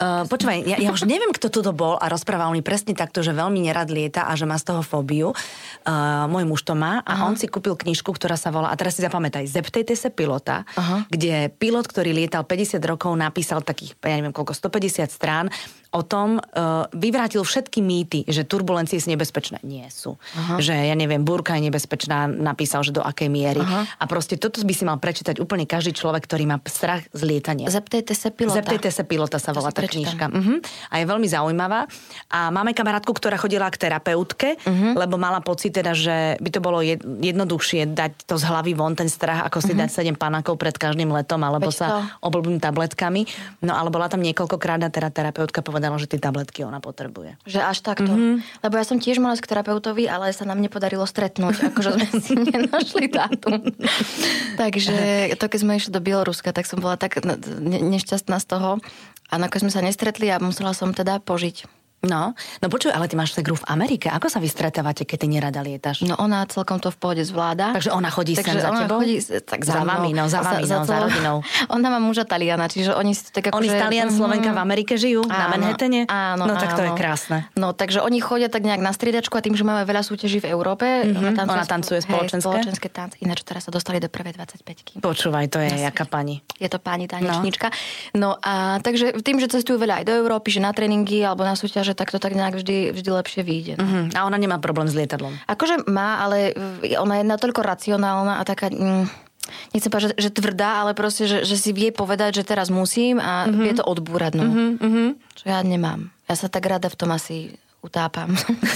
Uh, 0.00 0.24
počúvaj, 0.24 0.64
ja, 0.64 0.80
ja 0.80 0.96
už 0.96 1.04
neviem, 1.04 1.28
kto 1.28 1.52
tu 1.52 1.60
to 1.60 1.76
bol 1.76 2.00
a 2.00 2.08
rozprával 2.08 2.56
mi 2.56 2.64
presne 2.64 2.96
takto, 2.96 3.20
že 3.20 3.36
veľmi 3.36 3.60
nerad 3.60 3.92
lieta 3.92 4.24
a 4.24 4.32
že 4.32 4.48
má 4.48 4.56
z 4.56 4.72
toho 4.72 4.80
fóbiu. 4.80 5.36
Uh, 5.84 6.24
môj 6.24 6.48
muž 6.48 6.64
to 6.64 6.72
má 6.72 7.04
a 7.04 7.28
on 7.28 7.36
si 7.36 7.44
kúpil 7.44 7.76
knižku, 7.76 8.08
ktorá 8.08 8.40
sa 8.40 8.48
volá, 8.48 8.72
a 8.72 8.78
teraz 8.80 8.96
si 8.96 9.04
zapamätaj, 9.04 9.44
Zeptejte 9.44 9.92
sa 9.92 10.08
pilota, 10.08 10.64
Aha. 10.72 11.04
kde 11.12 11.52
pilot, 11.52 11.84
ktorý 11.84 12.16
lietal 12.16 12.48
50 12.48 12.80
rokov, 12.80 13.12
napísal 13.12 13.60
takých, 13.60 13.92
ja 14.00 14.16
neviem 14.16 14.32
koľko, 14.32 14.56
150 14.56 15.04
strán 15.12 15.52
o 15.90 16.02
tom, 16.06 16.38
uh, 16.38 16.86
vyvrátil 16.94 17.42
všetky 17.42 17.82
mýty, 17.82 18.22
že 18.26 18.46
turbulencie 18.46 19.02
sú 19.02 19.10
nebezpečné. 19.10 19.58
Nie 19.66 19.90
sú. 19.90 20.16
Aha. 20.38 20.62
Že, 20.62 20.74
ja 20.90 20.94
neviem, 20.94 21.22
búrka 21.26 21.58
je 21.58 21.66
nebezpečná, 21.66 22.30
napísal, 22.30 22.86
že 22.86 22.94
do 22.94 23.02
akej 23.02 23.26
miery. 23.26 23.62
Aha. 23.62 23.86
A 23.98 24.04
proste 24.06 24.38
toto 24.38 24.62
by 24.62 24.74
si 24.76 24.86
mal 24.86 25.00
prečítať 25.02 25.42
úplne 25.42 25.66
každý 25.66 25.96
človek, 25.96 26.28
ktorý 26.28 26.46
má 26.46 26.62
strach 26.68 27.02
z 27.10 27.22
lietania. 27.26 27.66
Zeptejte 27.66 28.14
sa 28.14 28.30
pilota. 28.30 28.62
Zeptejte 28.62 28.90
sa 28.92 29.02
pilota 29.02 29.38
sa 29.40 29.50
volá 29.50 29.72
tá 29.74 29.82
prečítam. 29.82 30.04
knižka. 30.04 30.26
Uh-huh. 30.30 30.58
A 30.92 30.94
je 31.00 31.04
veľmi 31.08 31.26
zaujímavá. 31.26 31.88
A 32.28 32.52
máme 32.52 32.76
kamarátku, 32.76 33.10
ktorá 33.16 33.40
chodila 33.40 33.66
k 33.72 33.80
terapeutke, 33.80 34.60
uh-huh. 34.60 34.92
lebo 34.94 35.16
mala 35.16 35.40
pocit 35.40 35.72
teda, 35.72 35.96
že 35.96 36.36
by 36.38 36.50
to 36.52 36.60
bolo 36.60 36.84
jed- 36.84 37.02
jednoduchšie 37.02 37.90
dať 37.96 38.28
to 38.28 38.36
z 38.36 38.44
hlavy 38.46 38.76
von, 38.76 38.92
ten 38.94 39.08
strach, 39.08 39.48
ako 39.48 39.64
si 39.64 39.72
uh-huh. 39.72 39.88
dať 39.88 39.90
sedem 39.90 40.14
panakov 40.14 40.60
pred 40.60 40.76
každým 40.76 41.08
letom, 41.10 41.40
alebo. 41.40 41.72
Veď 41.72 41.76
sa 41.80 41.88
to. 42.22 42.60
tabletkami. 42.60 43.24
No 43.64 43.72
ale 43.72 43.88
bola 43.88 44.12
tam 44.12 44.20
niekoľkokrát 44.20 44.84
a 44.84 44.92
teda 44.92 45.08
terapeutka 45.08 45.64
povedala, 45.64 45.79
že 45.80 46.10
tie 46.10 46.20
tabletky 46.20 46.62
ona 46.62 46.78
potrebuje. 46.78 47.40
Že 47.48 47.60
až 47.64 47.78
takto. 47.80 48.12
Mhm. 48.12 48.20
Mm-hmm. 48.20 48.62
Lebo 48.66 48.74
ja 48.76 48.84
som 48.84 48.98
tiež 49.00 49.16
mala 49.18 49.40
k 49.40 49.48
terapeutovi, 49.48 50.04
ale 50.04 50.36
sa 50.36 50.44
nám 50.44 50.60
nepodarilo 50.60 51.08
stretnúť, 51.08 51.72
akože 51.72 51.90
sme 51.96 52.06
si 52.20 52.34
nenašli 52.52 53.08
dátum. 53.08 53.64
Takže 54.60 54.96
to, 55.40 55.44
keď 55.48 55.58
sme 55.58 55.78
išli 55.80 55.90
do 55.94 56.04
Bieloruska, 56.04 56.52
tak 56.52 56.68
som 56.68 56.78
bola 56.82 57.00
tak 57.00 57.24
ne- 57.24 57.84
nešťastná 57.96 58.36
z 58.38 58.46
toho. 58.46 58.70
A 59.30 59.38
nakoniec 59.38 59.70
sme 59.70 59.72
sa 59.72 59.80
nestretli 59.80 60.26
a 60.28 60.42
musela 60.42 60.74
som 60.74 60.90
teda 60.90 61.22
požiť. 61.22 61.79
No, 62.02 62.32
no 62.32 62.66
počuj, 62.66 62.88
ale 62.88 63.04
ty 63.04 63.14
máš 63.14 63.32
segru 63.32 63.52
v 63.54 63.64
Amerike. 63.66 64.08
Ako 64.08 64.26
sa 64.26 64.36
vy 64.36 64.46
stretávate, 64.46 65.04
keď 65.04 65.16
ty 65.18 65.26
nerada 65.28 65.60
lietaš? 65.60 66.00
No 66.02 66.16
ona 66.16 66.42
celkom 66.44 66.76
to 66.76 66.88
v 66.88 66.96
pohode 66.96 67.20
zvláda. 67.20 67.72
Takže 67.72 67.90
ona 67.90 68.08
chodí 68.08 68.32
sem 68.32 68.56
za 68.56 68.66
ona 68.66 68.82
tebou? 68.82 68.98
Chodí, 68.98 69.20
tak 69.38 69.60
Za 69.60 69.78
mnou. 69.78 70.00
vami, 70.00 70.10
no, 70.10 70.24
za 70.24 70.40
vami, 70.40 70.64
no, 70.64 70.80
za 70.82 70.96
rodinou. 70.98 71.44
Ona 71.70 71.86
má 71.86 71.98
muža 71.98 72.24
Taliana, 72.24 72.66
čiže 72.66 72.92
oni 72.92 73.12
to 73.12 73.28
tak 73.30 73.52
Oni 73.52 73.66
akože- 73.66 73.70
z 73.70 73.74
Talian, 73.78 74.08
Mhm. 74.08 74.16
Slovenka 74.16 74.50
v 74.50 74.58
Amerike 74.58 74.94
žijú? 74.94 75.22
na 75.24 75.44
Áno, 75.46 75.52
Manhattane? 75.54 76.00
Áno, 76.06 76.42
No 76.42 76.54
tak 76.54 76.72
to 76.72 76.82
je 76.82 76.88
áno. 76.88 76.96
krásne. 76.96 77.38
No, 77.52 77.70
takže 77.70 78.00
oni 78.00 78.18
chodia 78.18 78.48
tak 78.48 78.62
nejak 78.62 78.80
na 78.80 78.90
striedačku 78.90 79.32
a 79.32 79.40
tým, 79.40 79.52
že 79.52 79.62
máme 79.62 79.84
veľa 79.84 80.00
súťaží 80.00 80.40
v 80.40 80.48
Európe, 80.48 81.04
Mhm, 81.04 81.36
ona 81.36 81.44
ona 81.52 81.64
tancuje 81.64 82.00
spoločenské? 82.00 82.40
Hej, 82.40 82.64
spoločenské 82.64 82.88
tance. 82.88 83.14
Ináč 83.20 83.42
teraz 83.42 83.62
sa 83.62 83.70
dostali 83.70 83.98
do 83.98 84.08
prvej 84.08 84.32
25 84.34 84.96
Počúvaj, 84.98 85.46
to 85.46 85.60
je 85.60 85.68
jaká 85.78 86.04
pani. 86.04 86.40
je 86.56 86.66
to 86.66 86.78
pani 86.78 87.04
tanečnička. 87.04 87.68
No. 88.14 88.32
no 88.32 88.40
a 88.40 88.52
takže 88.78 89.20
tým, 89.20 89.36
že 89.36 89.50
cestujú 89.50 89.76
veľa 89.76 90.00
aj 90.00 90.04
do 90.06 90.14
Európy, 90.16 90.48
že 90.48 90.58
na 90.58 90.72
tréningy 90.72 91.20
alebo 91.20 91.42
na 91.42 91.52
súťaže, 91.52 91.89
tak 91.94 92.10
to 92.10 92.18
tak 92.22 92.34
nejak 92.34 92.58
vždy, 92.58 92.92
vždy 92.94 93.10
lepšie 93.10 93.42
vyjde. 93.42 93.74
No. 93.78 93.84
Mhm. 93.84 94.02
A 94.16 94.24
ona 94.26 94.36
nemá 94.36 94.56
problém 94.58 94.86
s 94.86 94.94
lietadlom. 94.94 95.34
Akože 95.46 95.86
má, 95.90 96.22
ale 96.22 96.54
ona 96.98 97.20
je 97.20 97.24
natoľko 97.26 97.60
racionálna 97.62 98.38
a 98.38 98.42
taká... 98.44 98.70
Mm, 98.70 99.08
Nechcem 99.74 99.90
povedať, 99.90 100.14
že, 100.14 100.30
že 100.30 100.36
tvrdá, 100.36 100.78
ale 100.86 100.94
proste, 100.94 101.26
že, 101.26 101.42
že 101.42 101.58
si 101.58 101.74
vie 101.74 101.90
povedať, 101.90 102.38
že 102.38 102.46
teraz 102.46 102.70
musím 102.70 103.18
a 103.18 103.50
mm-hmm. 103.50 103.62
vie 103.66 103.72
to 103.74 103.82
odbúrať. 103.82 104.38
No. 104.38 104.46
Mm-hmm. 104.46 105.08
Čo 105.34 105.44
ja 105.50 105.58
nemám. 105.66 106.14
Ja 106.30 106.38
sa 106.38 106.46
tak 106.46 106.70
rada 106.70 106.86
v 106.86 106.94
tom 106.94 107.10
asi 107.10 107.58
utápam. 107.80 108.28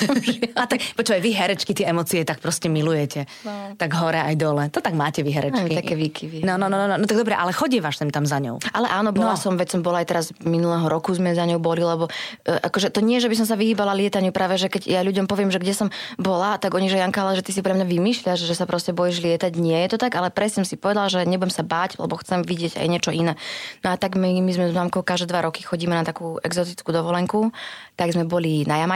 A 0.60 0.64
tak, 0.64 0.80
počúvaj, 0.96 1.20
vy 1.20 1.30
herečky 1.36 1.76
tie 1.76 1.88
emócie 1.88 2.24
tak 2.24 2.40
proste 2.40 2.72
milujete. 2.72 3.28
No. 3.44 3.76
Tak 3.76 3.90
hore 4.00 4.20
aj 4.20 4.34
dole. 4.40 4.64
To 4.72 4.80
tak 4.80 4.96
máte 4.96 5.20
vy 5.20 5.30
herečky. 5.32 5.76
Aj 5.76 5.80
také 5.84 5.94
výkyvy. 5.94 6.40
No, 6.40 6.56
no, 6.56 6.72
no, 6.72 6.80
no, 6.80 6.86
no, 6.88 6.96
no 6.96 7.04
tak 7.04 7.20
dobre, 7.20 7.36
ale 7.36 7.52
chodívaš 7.52 8.00
sem 8.00 8.08
tam 8.08 8.24
za 8.24 8.40
ňou. 8.40 8.56
Ale 8.72 8.88
áno, 8.88 9.12
bola 9.12 9.36
No. 9.36 9.36
no. 9.36 9.40
som, 9.40 9.52
veď 9.60 9.68
som 9.76 9.80
bola 9.84 10.00
aj 10.00 10.06
teraz 10.08 10.24
minulého 10.44 10.84
roku 10.88 11.12
sme 11.12 11.36
za 11.36 11.44
ňou 11.44 11.60
boli, 11.60 11.84
lebo 11.84 12.08
e, 12.44 12.56
akože 12.64 12.92
to 12.94 13.04
nie, 13.04 13.20
že 13.20 13.28
by 13.28 13.36
som 13.36 13.46
sa 13.48 13.56
vyhýbala 13.58 13.92
lietaniu, 13.92 14.32
práve 14.32 14.56
že 14.56 14.72
keď 14.72 14.88
ja 14.88 15.00
ľuďom 15.04 15.26
poviem, 15.28 15.50
že 15.50 15.60
kde 15.60 15.74
som 15.74 15.88
bola, 16.16 16.56
tak 16.56 16.72
oni, 16.72 16.88
že 16.88 16.96
Janka, 16.96 17.20
ale 17.24 17.36
že 17.36 17.44
ty 17.44 17.50
si 17.52 17.60
pre 17.60 17.74
mňa 17.74 17.84
vymýšľaš, 17.84 18.40
že 18.40 18.54
sa 18.56 18.64
proste 18.64 18.94
bojíš 18.94 19.20
lietať. 19.20 19.52
Nie 19.60 19.84
je 19.84 19.96
to 19.96 19.98
tak, 20.00 20.14
ale 20.16 20.30
presne 20.30 20.62
si 20.64 20.78
povedala, 20.78 21.10
že 21.10 21.26
nebudem 21.26 21.50
sa 21.52 21.66
báť, 21.66 21.98
lebo 21.98 22.16
chcem 22.22 22.40
vidieť 22.46 22.78
aj 22.78 22.86
niečo 22.88 23.10
iné. 23.12 23.36
No 23.82 23.92
a 23.92 23.96
tak 23.98 24.16
my, 24.16 24.40
my 24.40 24.52
sme 24.54 24.70
s 24.70 24.74
mamkou 24.74 25.02
každé 25.02 25.28
dva 25.28 25.44
roky 25.44 25.66
chodíme 25.66 25.92
na 25.92 26.06
takú 26.06 26.38
exotickú 26.40 26.94
dovolenku, 26.94 27.50
tak 27.98 28.14
sme 28.14 28.22
boli 28.22 28.62
na 28.64 28.78
Jamajke 28.78 28.93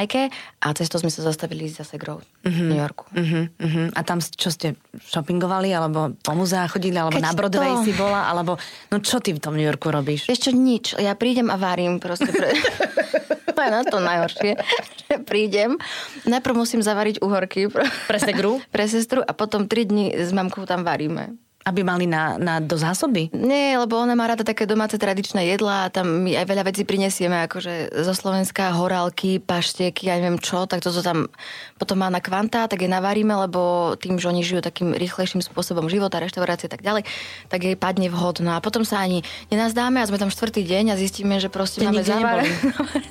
a 0.60 0.66
cez 0.76 0.86
to 0.86 1.00
sme 1.00 1.10
sa 1.10 1.24
zastavili 1.24 1.66
za 1.66 1.82
Segrou 1.82 2.22
v 2.44 2.58
New 2.70 2.78
Yorku. 2.78 3.08
Uh-huh, 3.10 3.48
uh-huh. 3.48 3.88
A 3.96 4.00
tam 4.04 4.22
čo 4.22 4.52
ste 4.52 4.78
shoppingovali, 4.94 5.72
alebo 5.74 6.14
po 6.22 6.32
muzeách 6.36 6.78
chodili, 6.78 6.94
alebo 6.94 7.18
Keď 7.18 7.24
na 7.24 7.34
Broadway 7.34 7.72
to- 7.74 7.84
si 7.88 7.92
bola, 7.96 8.30
alebo 8.30 8.60
no 8.92 8.96
čo 9.02 9.18
ty 9.18 9.34
v 9.34 9.40
tom 9.42 9.58
New 9.58 9.66
Yorku 9.66 9.88
robíš? 9.88 10.28
Čo, 10.28 10.54
nič. 10.54 10.94
Ja 11.00 11.16
prídem 11.18 11.48
a 11.50 11.56
varím 11.58 11.98
proste. 11.98 12.30
Pre... 12.30 12.48
to 13.58 13.60
je 13.66 13.70
na 13.74 13.82
to 13.82 13.98
najhoršie, 13.98 14.52
že 15.02 15.14
prídem. 15.26 15.82
Najprv 16.30 16.54
musím 16.54 16.78
zavariť 16.78 17.18
uhorky 17.18 17.66
pre, 18.08 18.18
segru? 18.22 18.62
pre 18.70 18.86
sestru 18.86 19.18
a 19.26 19.34
potom 19.34 19.66
tri 19.66 19.82
dni 19.82 20.14
s 20.14 20.30
mamkou 20.30 20.62
tam 20.62 20.86
varíme. 20.86 21.34
Aby 21.68 21.84
mali 21.84 22.08
na, 22.08 22.40
na 22.40 22.64
do 22.64 22.80
zásoby? 22.80 23.28
Nie, 23.36 23.76
lebo 23.76 24.00
ona 24.00 24.16
má 24.16 24.24
rada 24.24 24.40
také 24.40 24.64
domáce 24.64 24.96
tradičné 24.96 25.44
jedlá 25.44 25.86
a 25.86 25.92
tam 25.92 26.24
my 26.24 26.32
aj 26.32 26.46
veľa 26.48 26.64
vecí 26.64 26.88
prinesieme, 26.88 27.44
akože 27.44 27.92
zo 28.08 28.14
Slovenska 28.16 28.72
horálky, 28.72 29.36
paštieky, 29.36 30.08
ja 30.08 30.16
neviem 30.16 30.40
čo, 30.40 30.64
tak 30.64 30.80
toto 30.80 31.04
tam 31.04 31.28
potom 31.76 32.00
má 32.00 32.08
na 32.08 32.24
kvanta, 32.24 32.64
tak 32.72 32.80
je 32.80 32.88
navaríme, 32.88 33.36
lebo 33.36 33.92
tým, 34.00 34.16
že 34.16 34.32
oni 34.32 34.40
žijú 34.40 34.64
takým 34.64 34.96
rýchlejším 34.96 35.44
spôsobom 35.44 35.92
života, 35.92 36.24
reštaurácie 36.24 36.66
a 36.66 36.72
tak 36.72 36.80
ďalej, 36.80 37.04
tak 37.52 37.60
jej 37.68 37.76
padne 37.76 38.08
vhod. 38.08 38.40
No 38.40 38.56
a 38.56 38.64
potom 38.64 38.88
sa 38.88 39.04
ani 39.04 39.20
nenazdáme 39.52 40.00
a 40.00 40.08
sme 40.08 40.16
tam 40.16 40.32
štvrtý 40.32 40.64
deň 40.64 40.96
a 40.96 41.00
zistíme, 41.00 41.36
že 41.36 41.52
proste 41.52 41.84
Ste 41.84 41.92
máme 41.92 42.00
zavarené. 42.00 42.48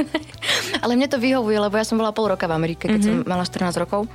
Ale 0.83 0.97
mne 0.97 1.05
to 1.05 1.21
vyhovuje, 1.21 1.61
lebo 1.61 1.77
ja 1.77 1.85
som 1.85 2.01
bola 2.01 2.09
pol 2.09 2.33
roka 2.33 2.49
v 2.49 2.57
Amerike, 2.57 2.89
keď 2.89 3.01
mm-hmm. 3.05 3.23
som 3.23 3.29
mala 3.29 3.43
14 3.45 3.83
rokov 3.83 4.09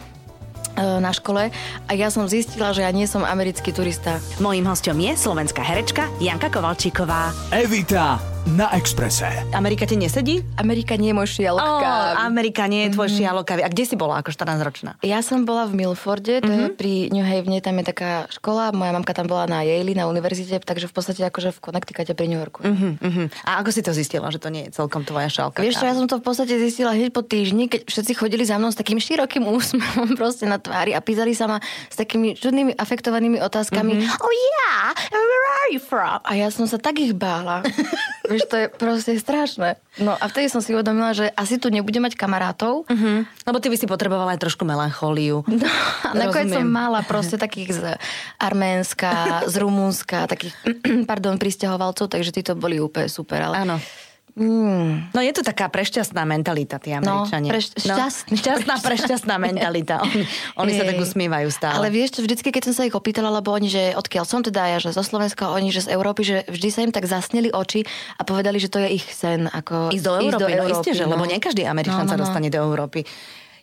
na 0.77 1.13
škole 1.13 1.53
a 1.87 1.91
ja 1.93 2.09
som 2.09 2.29
zistila, 2.29 2.73
že 2.73 2.85
ja 2.85 2.91
nie 2.93 3.05
som 3.05 3.25
americký 3.27 3.73
turista. 3.73 4.19
Mojím 4.41 4.69
hostom 4.69 4.97
je 4.99 5.13
slovenská 5.17 5.63
herečka 5.63 6.09
Janka 6.19 6.49
Kovalčíková. 6.49 7.33
Evita 7.53 8.33
na 8.45 8.75
Exprese. 8.75 9.47
Amerika 9.55 9.87
ti 9.87 9.95
nesedí? 9.95 10.43
Amerika 10.59 10.99
nie 10.99 11.15
je 11.15 11.17
môj 11.17 11.29
šialok 11.31 11.63
Ó, 11.63 11.79
kávy. 11.79 12.15
Amerika 12.21 12.63
nie 12.67 12.85
je 12.85 12.99
tvoj 12.99 13.07
mm-hmm. 13.07 13.23
šialok 13.23 13.45
kávy. 13.47 13.63
A 13.63 13.71
kde 13.71 13.85
si 13.87 13.95
bola 13.95 14.19
ako 14.19 14.29
14-ročná? 14.29 14.99
Ja 15.01 15.23
som 15.23 15.47
bola 15.47 15.65
v 15.65 15.79
Milforde, 15.79 16.43
to 16.43 16.51
Mhm. 16.51 16.59
je 16.59 16.67
pri 16.75 16.93
New 17.09 17.23
Havene, 17.23 17.63
tam 17.63 17.79
je 17.79 17.87
taká 17.87 18.27
škola, 18.29 18.75
moja 18.75 18.91
mamka 18.91 19.15
tam 19.15 19.31
bola 19.31 19.47
na 19.47 19.63
Yale, 19.63 19.95
na 19.95 20.05
univerzite, 20.05 20.59
takže 20.59 20.85
v 20.85 20.93
podstate 20.93 21.23
akože 21.23 21.55
v 21.55 21.59
Connecticute 21.63 22.13
pri 22.13 22.27
New 22.27 22.37
Yorku. 22.37 22.61
Uh-huh. 22.61 23.31
A 23.47 23.63
ako 23.63 23.71
si 23.71 23.81
to 23.81 23.95
zistila, 23.95 24.27
že 24.29 24.37
to 24.37 24.51
nie 24.51 24.67
je 24.67 24.75
celkom 24.75 25.07
tvoja 25.07 25.31
šálka? 25.31 25.63
Vieš 25.63 25.79
čo, 25.79 25.87
ja 25.87 25.95
som 25.95 26.11
to 26.11 26.19
v 26.19 26.25
podstate 26.27 26.59
zistila 26.59 26.93
hneď 26.93 27.15
po 27.15 27.23
týždni, 27.23 27.71
keď 27.71 27.87
všetci 27.87 28.13
chodili 28.13 28.43
za 28.43 28.59
mnou 28.59 28.69
s 28.69 28.77
takým 28.77 28.99
širokým 28.99 29.47
úsmevom 29.55 30.19
proste 30.19 30.45
na 30.45 30.59
tvári 30.59 30.93
a 30.93 31.01
pýtali 31.01 31.31
sa 31.31 31.47
ma 31.47 31.57
s 31.87 31.95
takými 31.95 32.35
čudnými 32.35 32.75
afektovanými 32.75 33.39
otázkami. 33.39 34.03
Mhm. 34.03 34.19
Oh 34.19 34.33
yeah, 34.35 34.91
where 35.09 35.47
are 35.57 35.71
you 35.71 35.79
from? 35.79 36.19
A 36.27 36.35
ja 36.35 36.51
som 36.51 36.67
sa 36.67 36.77
tak 36.77 36.99
ich 36.99 37.15
bála. 37.15 37.63
Vieš, 38.33 38.49
to 38.49 38.57
je 38.57 38.67
proste 38.73 39.13
strašné. 39.17 39.77
No 40.01 40.17
a 40.17 40.25
vtedy 40.27 40.49
som 40.49 40.65
si 40.65 40.73
uvedomila, 40.73 41.13
že 41.13 41.29
asi 41.37 41.61
tu 41.61 41.69
nebudem 41.69 42.03
mať 42.03 42.17
kamarátov, 42.17 42.85
Uh-huh. 42.89 43.25
Lebo 43.47 43.59
ty 43.59 43.69
by 43.69 43.77
si 43.77 43.87
potrebovala 43.87 44.35
aj 44.37 44.41
trošku 44.43 44.65
melanchóliu. 44.65 45.45
No, 46.13 46.21
a 46.21 46.29
nakoniec 46.29 46.53
som 46.53 46.69
mala 46.69 47.01
proste 47.07 47.41
takých 47.41 47.71
z 47.73 47.83
Arménska, 48.37 49.47
z 49.49 49.55
Rumunska, 49.57 50.29
takých, 50.29 50.53
pardon, 51.11 51.41
pristahovalcov, 51.41 52.13
takže 52.13 52.35
títo 52.37 52.53
boli 52.53 52.77
úplne 52.77 53.09
super. 53.09 53.41
Ale... 53.41 53.65
Áno. 53.65 53.77
Mm, 54.35 55.13
No 55.13 55.21
je 55.21 55.29
to 55.31 55.43
taká 55.43 55.69
prešťastná 55.69 56.25
mentalita, 56.25 56.77
tí 56.77 56.89
No, 56.95 57.21
Američania. 57.21 57.53
preš- 57.53 57.77
šťastný- 57.77 58.33
šťastná, 58.35 58.75
prešťastná 58.79 59.37
mentalita. 59.45 60.01
Oni, 60.01 60.25
oni 60.57 60.73
sa 60.73 60.85
tak 60.85 60.97
usmievajú 60.97 61.49
stále. 61.49 61.77
Ale 61.77 61.89
vieš 61.89 62.17
čo, 62.17 62.21
vždycky, 62.21 62.49
keď 62.49 62.63
som 62.65 62.75
sa 62.75 62.83
ich 62.83 62.93
opýtala, 62.93 63.29
lebo 63.29 63.53
oni, 63.53 63.69
že 63.69 63.93
odkiaľ 63.93 64.25
som 64.25 64.41
teda 64.41 64.65
ja, 64.67 64.79
že 64.79 64.91
zo 64.91 65.01
Slovenska, 65.01 65.53
oni, 65.53 65.69
že 65.69 65.85
z 65.85 65.93
Európy, 65.93 66.23
že 66.23 66.37
vždy 66.47 66.69
sa 66.69 66.81
im 66.81 66.91
tak 66.91 67.05
zasnili 67.05 67.49
oči 67.49 67.85
a 68.17 68.23
povedali, 68.23 68.57
že 68.57 68.69
to 68.69 68.81
je 68.81 68.97
ich 68.97 69.07
sen. 69.07 69.47
Ako 69.47 69.93
Ísť 69.93 70.01
do 70.03 70.13
Európy, 70.19 70.51
no 70.51 70.65
isté, 70.67 70.91
že, 70.93 71.05
lebo 71.05 71.23
nie 71.23 71.37
každý 71.37 71.63
Američan 71.63 72.03
No, 72.03 72.09
sa 72.09 72.17
no, 72.17 72.21
no. 72.21 72.25
dostane 72.25 72.49
do 72.49 72.57
Európy. 72.59 73.05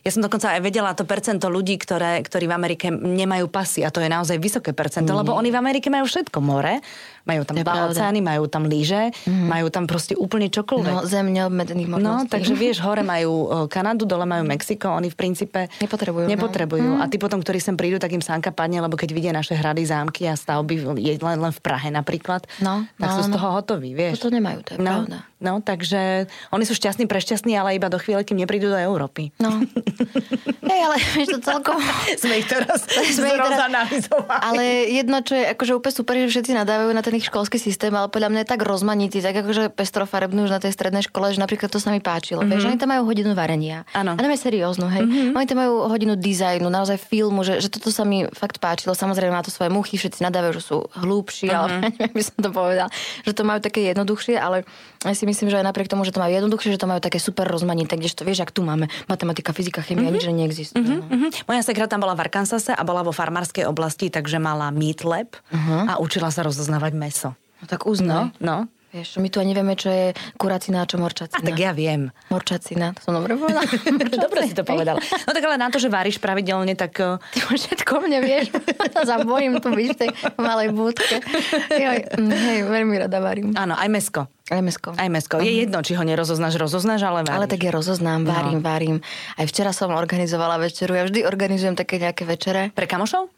Ja 0.00 0.08
som 0.08 0.24
dokonca 0.24 0.56
aj 0.56 0.64
vedela 0.64 0.96
to 0.96 1.04
percento 1.04 1.44
ľudí, 1.46 1.76
ktoré, 1.76 2.24
ktorí 2.24 2.48
v 2.48 2.56
Amerike 2.56 2.88
nemajú 2.88 3.52
pasy 3.52 3.84
a 3.84 3.92
to 3.92 4.00
je 4.00 4.08
naozaj 4.08 4.40
vysoké 4.40 4.72
percento, 4.72 5.12
lebo 5.12 5.36
oni 5.36 5.52
v 5.52 5.60
Amerike 5.60 5.92
majú 5.92 6.08
všetko, 6.08 6.40
more, 6.40 6.80
majú 7.24 7.42
tam 7.44 7.56
oceány, 7.60 8.20
majú 8.20 8.46
tam 8.46 8.64
lyže, 8.64 9.12
majú 9.26 9.68
tam 9.68 9.84
proste 9.84 10.16
úplne 10.16 10.48
čokoľvek. 10.48 10.94
No, 10.94 11.04
zem 11.04 11.26
neobmedzených 11.30 11.88
No, 11.88 11.94
možností. 11.98 12.30
takže 12.30 12.52
vieš, 12.62 12.80
hore 12.80 13.02
majú 13.02 13.32
e, 13.46 13.72
Kanadu, 13.72 14.04
dole 14.04 14.24
majú 14.24 14.44
Mexiko, 14.46 14.92
oni 14.92 15.08
v 15.08 15.16
princípe 15.16 15.60
Nepotrebujú, 15.80 16.24
no. 16.26 16.30
nepotrebujú. 16.30 16.90
A 17.00 17.06
tí 17.06 17.16
potom, 17.16 17.40
ktorí 17.40 17.58
sem 17.58 17.74
prídu, 17.76 18.00
tak 18.00 18.12
im 18.12 18.22
sánka 18.22 18.50
padne, 18.50 18.80
lebo 18.80 18.94
keď 18.96 19.10
vidia 19.12 19.32
naše 19.34 19.56
hrady, 19.56 19.84
zámky 19.84 20.28
a 20.28 20.34
stavby 20.36 20.96
je 21.00 21.12
len, 21.20 21.38
len 21.40 21.52
v 21.52 21.60
Prahe 21.60 21.88
napríklad, 21.88 22.44
No, 22.60 22.84
tak 22.98 23.08
no, 23.10 23.16
sú 23.16 23.20
z 23.26 23.30
no. 23.30 23.34
toho 23.38 23.48
hotoví, 23.56 23.90
vieš. 23.92 24.20
To 24.20 24.28
nemajú, 24.28 24.58
to 24.64 24.70
je 24.76 24.78
no, 24.80 25.04
pravda. 25.06 25.18
No, 25.40 25.64
takže 25.64 26.28
oni 26.52 26.68
sú 26.68 26.76
šťastní, 26.76 27.08
prešťastní, 27.08 27.56
ale 27.56 27.72
iba 27.72 27.88
do 27.88 27.96
chvíle, 27.96 28.20
kým 28.28 28.36
neprídu 28.36 28.68
do 28.68 28.76
Európy. 28.76 29.32
No. 29.40 29.64
Hej, 30.70 30.80
ale 30.84 30.96
vieš 31.16 31.28
to 31.32 31.40
celkom... 31.40 31.80
Sme 32.20 32.44
ich 32.44 32.46
teraz 32.46 32.84
Sme 32.86 33.32
ich 33.32 33.40
teraz-. 33.40 34.04
Ale 34.28 34.84
jedno, 34.92 35.24
čo 35.24 35.32
je 35.34 35.48
akože 35.48 35.72
úplne 35.72 35.94
super, 35.96 36.14
že 36.20 36.28
všetci 36.28 36.52
nadávajú 36.52 36.92
na 36.92 37.00
ten 37.00 37.09
ich 37.16 37.26
školský 37.26 37.58
systém, 37.58 37.90
ale 37.94 38.12
podľa 38.12 38.28
mňa 38.30 38.40
je 38.44 38.48
tak 38.52 38.60
rozmanitý, 38.62 39.18
tak 39.24 39.34
akože 39.40 39.72
pestrofarebný 39.72 40.46
už 40.46 40.52
na 40.52 40.60
tej 40.62 40.72
strednej 40.74 41.04
škole, 41.06 41.32
že 41.34 41.40
napríklad 41.42 41.70
to 41.70 41.82
sa 41.82 41.90
mi 41.90 41.98
páčilo. 41.98 42.42
Mm-hmm. 42.42 42.52
Vieš, 42.54 42.68
oni 42.70 42.78
tam 42.78 42.90
majú 42.92 43.02
hodinu 43.08 43.32
varenia. 43.32 43.88
Áno. 43.96 44.14
A 44.14 44.22
serióznu, 44.36 44.86
hej. 44.88 45.02
Mm-hmm. 45.04 45.36
Oni 45.36 45.46
tam 45.46 45.58
majú 45.60 45.74
hodinu 45.90 46.14
dizajnu, 46.16 46.66
naozaj 46.70 46.96
filmu, 46.96 47.44
že, 47.44 47.60
že 47.60 47.68
toto 47.68 47.92
sa 47.92 48.06
mi 48.06 48.24
fakt 48.32 48.62
páčilo. 48.62 48.96
Samozrejme 48.96 49.34
má 49.34 49.42
to 49.44 49.52
svoje 49.52 49.68
muchy, 49.68 49.98
všetci 49.98 50.22
nadávajú, 50.24 50.52
že 50.56 50.62
sú 50.64 50.76
hlúbši, 50.96 51.46
mm-hmm. 51.50 51.58
ale 51.58 51.66
neviem, 51.98 52.14
by 52.14 52.22
som 52.24 52.36
to 52.40 52.50
povedal, 52.50 52.88
že 53.26 53.32
to 53.34 53.42
majú 53.42 53.60
také 53.60 53.80
jednoduchšie, 53.90 54.36
ale 54.40 54.64
ja 55.00 55.14
si 55.16 55.24
myslím, 55.24 55.48
že 55.48 55.56
aj 55.60 55.66
napriek 55.66 55.88
tomu, 55.88 56.04
že 56.04 56.12
to 56.12 56.20
majú 56.20 56.32
jednoduchšie, 56.32 56.76
že 56.76 56.80
to 56.80 56.88
majú 56.88 57.00
také 57.00 57.16
super 57.16 57.48
rozmanité, 57.48 57.96
kdežto 57.96 58.22
vieš, 58.24 58.44
ak 58.44 58.52
tu 58.52 58.60
máme 58.60 58.92
matematika, 59.08 59.56
fyzika, 59.56 59.80
chemia, 59.80 60.12
mm-hmm. 60.12 60.20
nič 60.20 60.24
že 60.28 60.32
neexistuje. 60.32 60.84
no. 60.84 61.04
Mhm. 61.08 61.28
Moja 61.48 61.62
sekra 61.64 61.88
tam 61.88 62.04
bola 62.04 62.12
v 62.12 62.28
Arkansase 62.28 62.76
a 62.76 62.82
bola 62.84 63.00
vo 63.00 63.12
farmárskej 63.12 63.64
oblasti, 63.64 64.12
takže 64.12 64.36
mala 64.36 64.68
meat 64.70 65.02
lab 65.02 65.40
a 65.88 65.96
učila 65.98 66.28
sa 66.28 66.44
rozoznávať 66.44 66.92
meso. 67.00 67.32
No 67.60 67.64
tak 67.64 67.88
uznaj. 67.88 68.36
No, 68.36 68.44
no. 68.44 68.56
Vieš, 68.90 69.22
my 69.22 69.30
tu 69.30 69.38
ani 69.38 69.54
nevieme, 69.54 69.78
čo 69.78 69.86
je 69.86 70.10
kuracina 70.34 70.82
a 70.82 70.88
čo 70.88 70.98
morčacina. 70.98 71.38
A 71.38 71.46
tak 71.46 71.62
ja 71.62 71.70
viem. 71.70 72.10
Morčacina, 72.26 72.90
to 72.90 73.06
som 73.06 73.14
dobre 73.14 73.38
povedala. 73.38 73.62
Dobre 74.26 74.50
si 74.50 74.54
to 74.58 74.66
povedal. 74.66 74.98
No 74.98 75.30
tak 75.30 75.46
ale 75.46 75.62
na 75.62 75.70
to, 75.70 75.78
že 75.78 75.86
varíš 75.86 76.18
pravidelne, 76.18 76.74
tak... 76.74 76.98
eh, 76.98 77.22
Ty 77.38 77.38
už 77.54 77.70
všetko 77.70 78.02
mne 78.02 78.18
vieš. 78.18 78.50
sa 79.06 79.22
bojím 79.22 79.62
tu 79.62 79.70
byť 79.70 79.88
v 79.94 79.96
tej 79.96 80.10
malej 80.42 80.74
búdke. 80.74 81.22
Joj, 81.70 82.18
mm, 82.18 82.34
hej, 82.34 82.58
veľmi 82.66 82.94
rada 83.06 83.22
varím. 83.22 83.54
Áno, 83.54 83.78
aj 83.78 83.86
mesko. 83.86 84.26
Aj 84.50 84.58
mesko. 84.58 84.90
Aj 84.98 85.06
mesko. 85.06 85.38
Je 85.38 85.54
jedno, 85.62 85.78
či 85.86 85.94
ho 85.94 86.02
nerozoznáš, 86.02 86.58
rozoznáš, 86.58 87.06
ale 87.06 87.22
varíš. 87.22 87.38
Ale 87.38 87.46
tak 87.46 87.62
ja 87.62 87.70
rozoznám, 87.70 88.26
varím, 88.26 88.58
no. 88.58 88.66
varím. 88.66 88.96
Aj 89.38 89.46
včera 89.46 89.70
som 89.70 89.94
organizovala 89.94 90.58
večeru. 90.58 90.98
Ja 90.98 91.06
vždy 91.06 91.22
organizujem 91.22 91.78
také 91.78 92.02
nejaké 92.02 92.26
večere. 92.26 92.74
Pre 92.74 92.90
kamošov? 92.90 93.30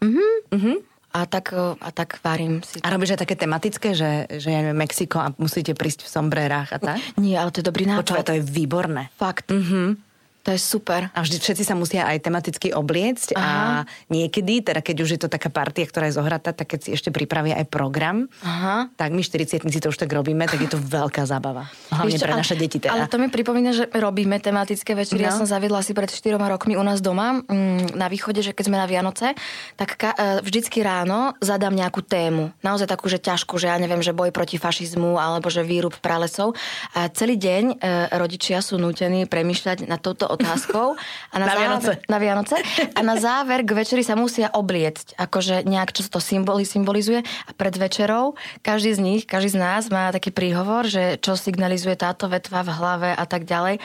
A 1.12 1.28
tak, 1.28 1.52
a 1.56 1.90
tak 1.92 2.24
varím 2.24 2.64
si. 2.64 2.80
A 2.80 2.88
robíš 2.88 3.12
aj 3.16 3.28
také 3.28 3.36
tematické, 3.36 3.92
že, 3.92 4.24
že 4.32 4.48
ja 4.48 4.64
neviem, 4.64 4.80
Mexiko 4.80 5.20
a 5.20 5.28
musíte 5.36 5.76
prísť 5.76 6.08
v 6.08 6.10
sombrérach 6.10 6.72
a 6.72 6.80
tak? 6.80 6.96
Nie, 7.20 7.36
ale 7.36 7.52
to 7.52 7.60
je 7.60 7.68
dobrý 7.68 7.84
nápad. 7.84 8.00
Počúvaj, 8.00 8.24
to 8.24 8.36
je 8.40 8.42
výborné. 8.42 9.12
Fakt. 9.20 9.52
Mhm. 9.52 10.11
To 10.42 10.50
je 10.50 10.58
super. 10.58 11.06
A 11.14 11.22
vždy 11.22 11.38
všetci 11.38 11.62
sa 11.62 11.78
musia 11.78 12.02
aj 12.02 12.18
tematicky 12.26 12.74
obliecť 12.74 13.38
a 13.38 13.82
niekedy, 14.10 14.66
teda 14.66 14.82
keď 14.82 14.96
už 15.06 15.10
je 15.14 15.20
to 15.22 15.28
taká 15.30 15.54
partia, 15.54 15.86
ktorá 15.86 16.10
je 16.10 16.18
zohratá, 16.18 16.50
tak 16.50 16.74
keď 16.74 16.80
si 16.82 16.90
ešte 16.98 17.14
pripravia 17.14 17.62
aj 17.62 17.70
program, 17.70 18.26
Aha. 18.42 18.90
tak 18.98 19.14
my 19.14 19.22
40 19.22 19.62
si 19.70 19.78
to 19.78 19.94
už 19.94 19.98
tak 20.02 20.10
robíme, 20.10 20.42
tak 20.50 20.58
je 20.58 20.66
to 20.66 20.82
veľká 20.82 21.22
zábava. 21.30 21.70
Hlavne 21.94 22.10
Vieš 22.10 22.20
čo, 22.20 22.26
pre 22.26 22.34
naše 22.34 22.54
deti 22.58 22.82
teda. 22.82 22.90
Ale 22.90 23.06
to 23.06 23.22
mi 23.22 23.30
pripomína, 23.30 23.70
že 23.70 23.84
robíme 23.94 24.42
tematické 24.42 24.98
večery. 24.98 25.22
Ja 25.22 25.30
No. 25.32 25.46
som 25.46 25.48
zaviedla 25.48 25.78
asi 25.78 25.94
pred 25.94 26.10
4 26.10 26.36
rokmi 26.36 26.74
u 26.74 26.82
nás 26.82 26.98
doma 26.98 27.40
mm, 27.46 27.94
na 27.94 28.10
východe, 28.10 28.42
že 28.42 28.50
keď 28.50 28.64
sme 28.66 28.76
na 28.82 28.90
Vianoce, 28.90 29.38
tak 29.78 29.94
ka, 29.94 30.10
e, 30.12 30.42
vždycky 30.42 30.82
ráno 30.82 31.38
zadám 31.38 31.72
nejakú 31.72 32.02
tému. 32.02 32.50
Naozaj 32.60 32.90
takú, 32.90 33.06
že 33.06 33.22
ťažkú, 33.22 33.56
že 33.62 33.70
ja 33.70 33.78
neviem, 33.78 34.02
že 34.02 34.10
boj 34.10 34.34
proti 34.34 34.58
fašizmu 34.58 35.16
alebo 35.16 35.48
že 35.48 35.62
výrub 35.62 35.94
pralesov. 36.02 36.58
A 36.98 37.06
celý 37.14 37.38
deň 37.38 37.64
e, 37.72 37.74
rodičia 38.18 38.58
sú 38.60 38.76
nútení 38.76 39.24
premýšľať 39.30 39.86
nad 39.86 40.02
touto 40.02 40.28
otázkou. 40.34 40.96
A 41.32 41.34
Na 41.38 41.54
Vianoce. 41.54 41.92
Na 42.08 42.18
Vianoce. 42.18 42.56
A 42.92 43.00
na 43.00 43.16
záver 43.20 43.62
k 43.62 43.72
večeri 43.76 44.02
sa 44.02 44.16
musia 44.16 44.48
obliecť. 44.48 45.16
Akože 45.20 45.64
nejak, 45.68 45.92
čo 45.92 46.08
to 46.08 46.18
symboli, 46.18 46.64
symbolizuje. 46.64 47.22
A 47.22 47.50
pred 47.52 47.74
večerou 47.76 48.34
každý 48.64 48.96
z 48.96 49.00
nich, 49.00 49.22
každý 49.28 49.56
z 49.56 49.58
nás 49.60 49.82
má 49.92 50.12
taký 50.12 50.32
príhovor, 50.32 50.88
že 50.88 51.20
čo 51.20 51.36
signalizuje 51.36 51.94
táto 51.96 52.28
vetva 52.28 52.64
v 52.64 52.70
hlave 52.72 53.10
a 53.12 53.24
tak 53.28 53.44
ďalej. 53.44 53.78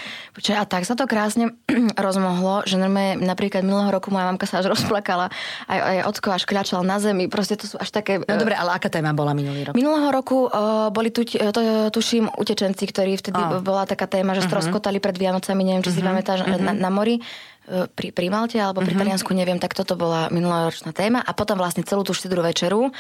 A 0.56 0.63
tak 0.63 0.88
sa 0.88 0.96
to 0.96 1.06
krásne 1.10 1.54
rozmohlo, 2.08 2.63
že 2.63 2.80
normálne 2.80 3.20
napríklad 3.20 3.62
minulého 3.66 3.92
roku 3.92 4.10
moja 4.10 4.30
mamka 4.30 4.48
sa 4.48 4.63
až 4.63 4.72
rozplakala. 4.74 5.30
Aj, 5.68 5.80
aj 5.80 5.98
Ocko 6.13 6.30
až 6.34 6.44
kľačal 6.48 6.82
na 6.84 6.98
zemi. 7.01 7.27
Proste 7.27 7.60
to 7.60 7.66
sú 7.68 7.75
až 7.77 7.92
také... 7.92 8.22
No 8.24 8.39
dobre, 8.39 8.56
ale 8.56 8.75
aká 8.75 8.88
téma 8.88 9.12
bola 9.12 9.34
minulý 9.36 9.70
rok? 9.70 9.74
Minulého 9.74 10.10
roku 10.13 10.48
uh, 10.48 10.89
boli 10.94 11.10
tu, 11.10 11.25
uh, 11.25 11.51
to, 11.51 11.89
tuším, 11.92 12.30
utečenci, 12.38 12.84
ktorí 12.88 13.18
vtedy 13.18 13.39
Á. 13.39 13.60
bola 13.60 13.84
taká 13.89 14.06
téma, 14.06 14.38
že 14.38 14.46
stroskotali 14.46 15.01
pred 15.01 15.18
Vianocami, 15.18 15.62
neviem, 15.66 15.84
či 15.84 15.92
si 15.94 16.01
pamätáš, 16.01 16.37
na, 16.46 16.72
na 16.77 16.89
mori 16.94 17.17
uh, 17.17 17.89
pri, 17.89 18.13
pri 18.13 18.27
Malte 18.29 18.62
alebo 18.62 18.86
pri 18.86 18.94
Taliansku, 18.94 19.34
neviem, 19.34 19.58
tak 19.58 19.74
toto 19.74 19.98
bola 19.98 20.29
minuloročná 20.29 20.94
téma 20.94 21.24
a 21.24 21.32
potom 21.34 21.58
vlastne 21.58 21.82
celú 21.88 22.06
tú 22.06 22.13
štedrú 22.13 22.46
večeru 22.46 22.89
uh, 22.89 22.91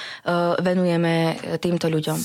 venujeme 0.57 1.37
uh, 1.37 1.61
týmto 1.61 1.91
ľuďom. 1.91 2.17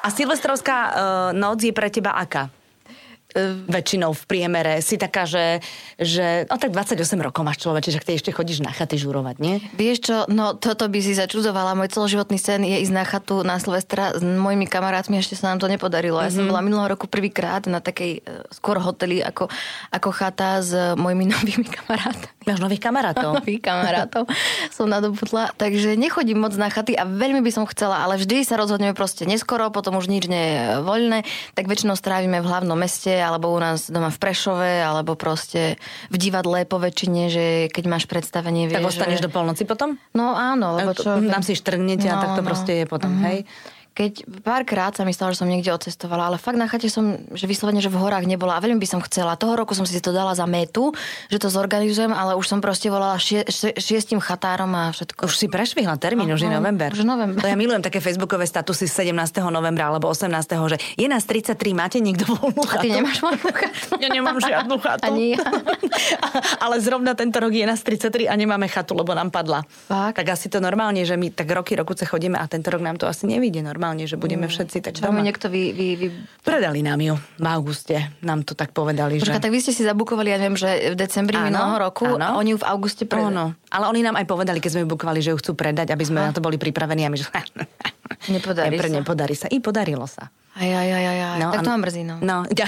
A 0.00 0.08
silvestrovská 0.08 0.76
uh, 0.76 0.92
noc 1.36 1.60
je 1.60 1.76
pre 1.76 1.92
teba 1.92 2.16
aká? 2.16 2.48
Väčšinou 3.70 4.10
v 4.10 4.22
priemere 4.26 4.82
si 4.82 4.98
taká, 4.98 5.24
že, 5.24 5.62
že 5.96 6.50
no 6.50 6.58
tak 6.58 6.74
28 6.74 6.98
rokov 7.22 7.42
máš 7.46 7.62
človeče, 7.62 7.90
že 7.94 8.00
ty 8.02 8.12
ešte 8.18 8.30
chodíš 8.34 8.62
na 8.64 8.74
chaty 8.74 8.98
žurovať, 8.98 9.36
nie? 9.38 9.62
Vieš 9.78 9.98
čo, 10.02 10.16
no 10.26 10.58
toto 10.58 10.90
by 10.90 10.98
si 10.98 11.14
začudovala. 11.14 11.78
Môj 11.78 11.94
celoživotný 11.94 12.38
sen 12.40 12.66
je 12.66 12.82
ísť 12.82 12.94
na 12.94 13.04
chatu 13.06 13.46
na 13.46 13.62
Silvestra 13.62 14.18
s 14.18 14.22
mojimi 14.22 14.66
kamarátmi, 14.66 15.22
ešte 15.22 15.38
sa 15.38 15.54
nám 15.54 15.62
to 15.62 15.70
nepodarilo. 15.70 16.18
Ja 16.18 16.32
som 16.32 16.50
bola 16.50 16.64
minulého 16.64 16.90
roku 16.90 17.06
prvýkrát 17.06 17.62
na 17.70 17.78
takej 17.78 18.10
e, 18.18 18.50
skôr 18.50 18.82
hoteli 18.82 19.22
ako, 19.22 19.46
ako 19.94 20.08
chata 20.10 20.58
s 20.58 20.74
mojimi 20.98 21.30
novými 21.34 21.68
kamarátmi. 21.70 22.26
Máš 22.48 22.60
nových 22.60 22.82
kamarátov. 22.82 23.30
Nových 23.40 23.62
kamarátov 23.62 24.24
som 24.74 24.90
nadobudla, 24.90 25.54
takže 25.54 25.94
nechodím 25.94 26.42
moc 26.42 26.56
na 26.56 26.72
chaty 26.72 26.98
a 26.98 27.06
veľmi 27.06 27.44
by 27.44 27.50
som 27.52 27.64
chcela, 27.68 28.02
ale 28.02 28.18
vždy 28.18 28.42
sa 28.42 28.58
rozhodneme 28.58 28.96
proste 28.96 29.28
neskoro, 29.28 29.70
potom 29.70 29.96
už 30.00 30.10
nič 30.10 30.26
nie 30.26 30.44
je 30.56 30.62
voľné, 30.82 31.22
tak 31.54 31.70
väčšinou 31.70 31.94
strávime 31.94 32.42
v 32.42 32.48
hlavnom 32.48 32.74
meste 32.74 33.19
alebo 33.20 33.48
u 33.48 33.58
nás 33.58 33.86
doma 33.86 34.08
v 34.08 34.18
Prešove, 34.18 34.72
alebo 34.80 35.14
proste 35.14 35.76
v 36.08 36.16
divadle 36.16 36.64
po 36.64 36.76
väčšine, 36.76 37.22
že 37.26 37.44
keď 37.68 37.84
máš 37.86 38.04
predstavenie, 38.04 38.66
Tak 38.66 38.80
vieš, 38.80 38.96
ostaneš 38.96 39.20
že... 39.20 39.26
do 39.26 39.30
polnoci 39.30 39.62
potom? 39.64 40.00
No 40.10 40.32
áno, 40.32 40.74
lebo 40.74 40.90
čo... 40.92 41.20
Tam 41.20 41.40
si 41.40 41.52
štrgnete 41.52 42.04
a 42.04 42.16
No, 42.16 42.20
tak 42.20 42.30
to 42.34 42.42
no. 42.42 42.48
proste 42.48 42.72
je 42.74 42.84
potom, 42.84 43.12
Mhm. 43.12 43.22
hej? 43.22 43.38
Keď 43.90 44.42
párkrát 44.46 44.94
sa 44.94 45.02
mi 45.02 45.10
stalo, 45.10 45.34
že 45.34 45.42
som 45.42 45.50
niekde 45.50 45.74
odcestovala, 45.74 46.30
ale 46.30 46.38
fakt 46.38 46.54
na 46.54 46.70
chate 46.70 46.86
som, 46.86 47.18
že 47.34 47.50
vyslovene, 47.50 47.82
že 47.82 47.90
v 47.90 47.98
horách 47.98 48.22
nebola 48.22 48.54
a 48.56 48.62
veľmi 48.62 48.78
by 48.78 48.88
som 48.88 49.00
chcela. 49.02 49.34
Toho 49.34 49.58
roku 49.58 49.74
som 49.74 49.82
si 49.82 49.98
to 49.98 50.14
dala 50.14 50.30
za 50.38 50.46
metu, 50.46 50.94
že 51.26 51.42
to 51.42 51.50
zorganizujem, 51.50 52.14
ale 52.14 52.38
už 52.38 52.46
som 52.46 52.62
proste 52.62 52.86
volala 52.86 53.18
šie, 53.18 53.44
šie, 53.50 53.74
šiestim 53.74 54.22
chatárom 54.22 54.70
a 54.78 54.94
všetko. 54.94 55.26
Už 55.26 55.34
si 55.34 55.46
prešvihla 55.50 55.98
termín, 55.98 56.30
už 56.30 56.46
je 56.46 56.50
november. 56.50 56.94
už 56.94 57.02
november. 57.02 57.42
To 57.42 57.50
ja 57.50 57.58
milujem 57.58 57.82
také 57.82 57.98
facebookové 57.98 58.46
statusy 58.46 58.86
z 58.86 59.10
17. 59.10 59.42
novembra 59.50 59.90
alebo 59.90 60.06
18. 60.06 60.30
že 60.70 60.76
je 60.94 61.06
nás 61.10 61.26
33, 61.26 61.58
máte 61.74 61.98
niekto 61.98 62.30
voľnú 62.30 62.62
A 62.62 62.70
chatu? 62.78 62.84
ty 62.86 62.88
nemáš 62.94 63.18
voľnú 63.18 63.48
chatu? 63.50 63.88
Ja 63.98 64.08
nemám 64.12 64.36
žiadnu 64.38 64.74
chatu. 64.78 65.10
Ani 65.10 65.34
ja. 65.34 65.42
Ale 66.64 66.78
zrovna 66.78 67.18
tento 67.18 67.40
rok 67.40 67.50
je 67.50 67.66
nás 67.66 67.82
33 67.82 68.30
a 68.30 68.34
nemáme 68.38 68.70
chatu, 68.70 68.94
lebo 68.94 69.10
nám 69.16 69.34
padla. 69.34 69.66
Fakt? 69.66 70.20
Tak 70.20 70.26
asi 70.30 70.46
to 70.46 70.62
normálne, 70.62 71.02
že 71.02 71.18
my 71.18 71.34
tak 71.34 71.50
roky, 71.50 71.74
rokuce 71.74 72.06
chodíme 72.06 72.38
a 72.38 72.46
tento 72.46 72.70
rok 72.70 72.84
nám 72.84 73.00
to 73.00 73.08
asi 73.08 73.26
nevíde 73.26 73.58
normálne, 73.64 73.79
že 73.80 74.20
budeme 74.20 74.46
všetci 74.46 74.78
tak 74.84 75.00
doma. 75.00 75.24
niekto 75.24 75.48
vy, 75.48 75.72
vy, 75.72 75.86
vy... 75.96 76.06
Predali 76.44 76.84
nám 76.84 77.00
ju 77.00 77.14
v 77.16 77.46
auguste. 77.48 77.96
Nám 78.20 78.44
to 78.44 78.52
tak 78.52 78.76
povedali, 78.76 79.16
že... 79.16 79.24
Počkaj, 79.24 79.40
tak 79.40 79.52
vy 79.52 79.60
ste 79.64 79.72
si 79.72 79.82
zabukovali, 79.82 80.28
ja 80.28 80.38
neviem, 80.38 80.60
že 80.60 80.92
v 80.92 80.96
decembri 80.96 81.40
Áno, 81.40 81.48
minulého 81.48 81.78
roku 81.80 82.04
áno. 82.06 82.20
a 82.20 82.28
oni 82.36 82.52
ju 82.52 82.58
v 82.60 82.66
auguste 82.68 83.08
predali. 83.08 83.32
Áno, 83.32 83.56
ale 83.72 83.84
oni 83.88 84.00
nám 84.04 84.20
aj 84.20 84.26
povedali, 84.28 84.60
keď 84.60 84.70
sme 84.76 84.80
ju 84.84 84.88
bukovali, 84.92 85.20
že 85.24 85.32
ju 85.32 85.40
chcú 85.40 85.52
predať, 85.56 85.90
aby 85.90 86.04
sme 86.04 86.20
na 86.20 86.30
to 86.36 86.44
boli 86.44 86.60
pripravení 86.60 87.02
a 87.04 87.10
my, 87.10 87.16
že... 87.16 87.26
Nepodarí 88.28 88.76
Nepre- 88.76 88.92
sa. 88.92 88.96
Nepodarí 89.00 89.34
sa. 89.34 89.46
I 89.48 89.58
podarilo 89.64 90.04
sa. 90.04 90.28
Aj, 90.50 90.66
aj, 90.66 90.88
aj, 90.92 91.04
aj, 91.06 91.18
aj. 91.24 91.40
tak 91.56 91.62
to 91.62 91.70
ma 91.72 91.78
mrzí, 91.78 92.02
no. 92.04 92.16
No, 92.20 92.36
ja, 92.52 92.66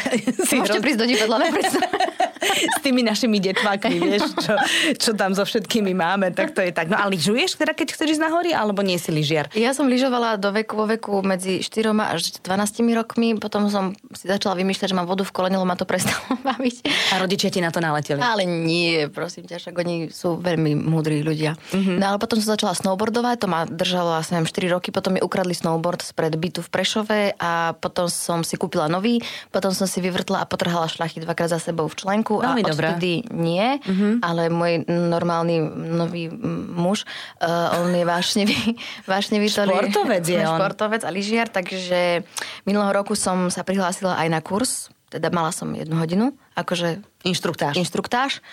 si 0.49 0.55
Môžete 0.57 0.79
roz- 0.81 0.85
prísť 0.87 0.99
do 1.03 1.07
divadla? 1.11 1.37
s 2.67 2.79
tými 2.83 3.07
našimi 3.07 3.39
detvákmi, 3.39 3.97
vieš, 4.03 4.35
čo, 4.43 4.55
čo 4.99 5.11
tam 5.15 5.37
so 5.37 5.47
všetkými 5.47 5.95
máme, 5.95 6.35
tak 6.35 6.57
to 6.57 6.65
je 6.65 6.75
tak. 6.75 6.91
No 6.91 6.99
a 6.99 7.07
lyžuješ 7.07 7.61
teda, 7.61 7.77
keď 7.77 7.95
chceš 7.95 8.19
ísť 8.19 8.23
na 8.23 8.31
hory, 8.33 8.51
alebo 8.51 8.83
nie 8.83 8.97
si 8.97 9.15
lyžiar? 9.15 9.53
Ja 9.55 9.77
som 9.77 9.87
lyžovala 9.87 10.41
do 10.41 10.51
veku, 10.51 10.75
vo 10.75 10.87
veku 10.91 11.23
medzi 11.23 11.63
4 11.63 11.95
až 12.03 12.43
12 12.43 12.99
rokmi, 12.99 13.39
potom 13.39 13.71
som 13.71 13.95
si 14.17 14.27
začala 14.27 14.59
vymýšľať, 14.59 14.91
že 14.91 14.97
mám 14.99 15.07
vodu 15.07 15.23
v 15.23 15.31
kolene, 15.31 15.61
ma 15.63 15.79
to 15.79 15.87
prestalo 15.87 16.41
baviť. 16.49 16.77
A 17.15 17.23
rodičia 17.23 17.53
ti 17.53 17.63
na 17.63 17.71
to 17.71 17.79
naleteli. 17.79 18.19
Ale 18.19 18.43
nie, 18.43 19.07
prosím 19.07 19.47
ťa, 19.47 19.63
však 19.63 19.75
oni 19.79 20.11
sú 20.11 20.41
veľmi 20.43 20.75
múdri 20.75 21.23
ľudia. 21.23 21.55
Mhm. 21.71 21.83
Mm-hmm. 21.83 21.99
No 21.99 22.05
ale 22.15 22.19
potom 22.23 22.39
som 22.39 22.55
začala 22.55 22.79
snowboardovať, 22.79 23.37
to 23.43 23.49
ma 23.51 23.67
držalo 23.67 24.15
asi 24.15 24.33
neviem, 24.33 24.47
4 24.47 24.75
roky, 24.79 24.89
potom 24.95 25.19
mi 25.19 25.21
ukradli 25.21 25.53
snowboard 25.53 26.01
spred 26.01 26.33
bytu 26.39 26.63
v 26.63 26.69
Prešove 26.71 27.21
a 27.37 27.75
potom 27.75 28.07
som 28.07 28.47
si 28.47 28.55
kúpila 28.55 28.87
nový, 28.87 29.19
potom 29.51 29.75
som 29.75 29.91
si 29.91 29.99
vyvrtla 29.99 30.47
a 30.47 30.49
potrhala 30.49 30.87
šlachy 30.87 31.21
dvakrát 31.21 31.51
za 31.53 31.59
sebou 31.59 31.91
v 31.91 31.99
členku 31.99 32.39
Veľmi 32.39 32.47
a 32.47 32.52
dobré. 32.61 32.87
Mhm. 32.93 32.95
odtedy 33.01 33.13
nie, 33.33 33.67
mm-hmm. 33.81 34.13
ale 34.21 34.43
môj 34.53 34.85
normálny 34.87 35.57
nový 35.97 36.29
muž, 36.69 37.09
uh, 37.41 37.81
on 37.81 37.89
je 37.97 38.05
vášnevý, 38.05 38.77
vášnevý 39.13 39.49
Športovec 39.49 40.25
je 40.29 40.45
on. 40.49 40.61
Športovec 40.61 41.03
a 41.09 41.11
lyžiar, 41.11 41.49
takže 41.49 42.21
minulého 42.69 42.93
roku 42.93 43.17
som 43.17 43.49
sa 43.49 43.65
prihlásila 43.65 44.21
aj 44.21 44.29
na 44.29 44.41
kurz, 44.45 44.93
teda 45.09 45.33
mala 45.33 45.53
som 45.53 45.73
jednu 45.73 45.97
hodinu, 45.97 46.37
akože 46.53 47.01
Inštruktáž. 47.25 47.77
inštruktáž. 47.77 48.45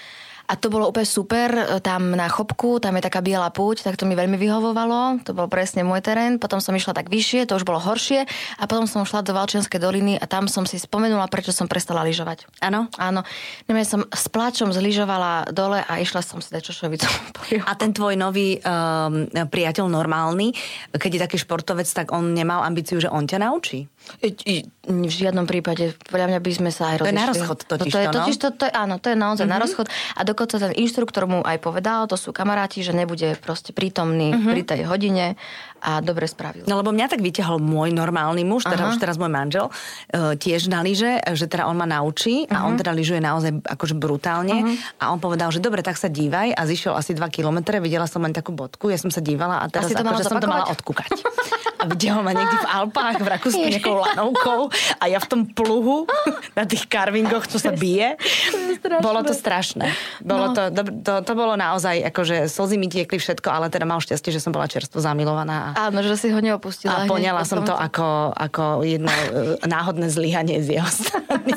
A 0.49 0.57
to 0.57 0.73
bolo 0.73 0.89
úplne 0.89 1.05
super, 1.05 1.53
e, 1.53 1.77
tam 1.77 2.17
na 2.17 2.25
chopku, 2.25 2.81
tam 2.81 2.97
je 2.97 3.05
taká 3.05 3.21
biela 3.21 3.53
púť, 3.53 3.85
tak 3.85 4.01
to 4.01 4.09
mi 4.09 4.17
veľmi 4.17 4.33
vyhovovalo, 4.33 5.21
to 5.21 5.37
bol 5.37 5.45
presne 5.45 5.85
môj 5.85 6.01
terén. 6.01 6.41
Potom 6.41 6.57
som 6.57 6.73
išla 6.73 6.97
tak 6.97 7.13
vyššie, 7.13 7.45
to 7.45 7.53
už 7.53 7.69
bolo 7.69 7.77
horšie 7.77 8.25
a 8.57 8.63
potom 8.65 8.89
som 8.89 9.05
šla 9.05 9.21
do 9.21 9.37
Valčianskej 9.37 9.77
doliny 9.77 10.17
a 10.17 10.25
tam 10.25 10.49
som 10.49 10.65
si 10.65 10.81
spomenula, 10.81 11.29
prečo 11.29 11.53
som 11.53 11.69
prestala 11.69 12.01
lyžovať. 12.01 12.49
Áno. 12.65 12.89
Áno. 12.97 13.21
Neviem, 13.69 13.85
som 13.85 14.01
s 14.09 14.25
pláčom 14.25 14.73
zlyžovala 14.73 15.53
dole 15.53 15.85
a 15.85 15.93
išla 16.01 16.25
som 16.25 16.41
si 16.41 16.49
dať 16.49 16.73
čošovicu. 16.73 17.07
A 17.69 17.77
ten 17.77 17.93
tvoj 17.93 18.17
nový 18.17 18.57
um, 18.61 19.29
priateľ 19.29 19.85
normálny, 19.91 20.53
keď 20.95 21.11
je 21.13 21.23
taký 21.29 21.37
športovec, 21.37 21.85
tak 21.85 22.09
on 22.09 22.33
nemal 22.33 22.65
ambíciu, 22.65 22.97
že 22.97 23.11
on 23.11 23.29
ťa 23.29 23.45
naučí. 23.45 23.85
V 24.89 25.13
žiadnom 25.13 25.45
prípade, 25.45 25.93
podľa 26.09 26.33
mňa 26.33 26.39
by 26.41 26.51
sme 26.51 26.71
sa 26.73 26.95
aj 26.95 27.05
To 27.05 27.07
je 27.07 27.13
rozišli. 27.13 27.21
na 27.21 27.29
rozchod 27.29 27.59
totiž 27.69 27.91
no, 27.91 27.93
to 27.93 27.99
je, 27.99 28.05
to, 28.05 28.09
no. 28.09 28.15
totiž 28.17 28.35
to, 28.41 28.47
to 28.57 28.63
je, 28.65 28.73
áno, 28.73 28.95
to 28.97 29.07
je 29.13 29.17
naozaj 29.17 29.45
mm-hmm. 29.45 29.61
na 29.61 29.63
rozchod. 29.63 29.87
A 30.17 30.21
dokonca 30.25 30.55
ten 30.57 30.73
inštruktor 30.73 31.23
mu 31.29 31.39
aj 31.45 31.57
povedal, 31.61 32.09
to 32.09 32.17
sú 32.17 32.33
kamaráti, 32.33 32.81
že 32.81 32.97
nebude 32.97 33.37
proste 33.37 33.69
prítomný 33.69 34.33
mm-hmm. 34.33 34.49
pri 34.49 34.61
tej 34.65 34.81
hodine 34.89 35.37
a 35.79 36.03
dobre 36.03 36.27
spravil. 36.27 36.67
No 36.67 36.77
lebo 36.77 36.91
mňa 36.91 37.07
tak 37.07 37.23
vyťahol 37.23 37.57
môj 37.57 37.95
normálny 37.95 38.43
muž, 38.43 38.67
teda 38.67 38.87
Aha. 38.87 38.91
už 38.91 38.99
teraz 38.99 39.15
môj 39.15 39.31
manžel, 39.31 39.71
uh, 39.71 40.35
tiež 40.35 40.67
na 40.67 40.83
lyže, 40.83 41.23
že 41.33 41.47
teda 41.47 41.65
on 41.65 41.79
ma 41.79 41.87
naučí 41.87 42.43
a 42.51 42.67
on 42.67 42.75
teda 42.75 42.91
lyžuje 42.91 43.23
naozaj 43.23 43.63
akože 43.63 43.95
brutálne 43.95 44.75
a 44.99 45.03
on 45.09 45.17
povedal, 45.17 45.49
že 45.49 45.63
dobre, 45.63 45.79
tak 45.79 45.95
sa 45.95 46.11
dívaj 46.11 46.51
a 46.51 46.61
zišiel 46.67 46.91
asi 46.93 47.15
2 47.15 47.23
kilometre, 47.31 47.79
videla 47.79 48.05
som 48.05 48.19
len 48.19 48.35
takú 48.35 48.51
bodku, 48.51 48.91
ja 48.91 48.99
som 48.99 49.07
sa 49.07 49.23
dívala 49.23 49.63
a 49.63 49.71
teraz 49.71 49.87
si 49.87 49.95
to 49.95 50.03
akože 50.03 50.27
som 50.27 50.43
to 50.43 50.51
mala 50.51 50.67
odkúkať. 50.67 51.09
A 51.79 51.87
videl 51.87 52.19
ma 52.19 52.35
niekde 52.35 52.59
v 52.59 52.67
Alpách, 52.67 53.23
v 53.23 53.27
Rakúsku 53.39 53.63
nejakou 53.63 54.03
lanovkou 54.03 54.67
a 54.99 55.03
ja 55.07 55.15
v 55.23 55.27
tom 55.31 55.41
pluhu 55.47 56.03
na 56.51 56.67
tých 56.67 56.83
carvingoch, 56.91 57.47
čo 57.47 57.55
sa 57.55 57.71
bije. 57.71 58.19
Bolo 58.99 59.23
to 59.23 59.31
strašné. 59.31 59.87
Bolo 60.19 60.49
No. 60.49 60.55
to, 60.57 60.63
to, 60.73 60.81
to, 61.05 61.13
to 61.21 61.33
bolo 61.37 61.53
naozaj, 61.53 62.01
akože 62.09 62.49
slzy 62.49 62.75
mi 62.81 62.89
tiekli 62.89 63.21
všetko, 63.21 63.53
ale 63.53 63.69
teda 63.69 63.85
mal 63.85 64.01
šťastie, 64.01 64.33
že 64.33 64.41
som 64.41 64.49
bola 64.49 64.65
čerstvo 64.65 64.97
zamilovaná. 64.97 65.68
A 65.68 65.68
Áno, 65.75 65.99
že 66.05 66.15
si 66.15 66.27
ho 66.31 66.39
neopustila. 66.39 67.03
a 67.03 67.09
poňala 67.09 67.43
som 67.43 67.65
to 67.65 67.73
ako, 67.73 68.33
ako 68.33 68.85
jedno 68.85 69.09
e, 69.09 69.57
náhodné 69.65 70.07
zlyhanie 70.09 70.61
z 70.61 70.79
jeho 70.79 70.89
strany. 70.89 71.53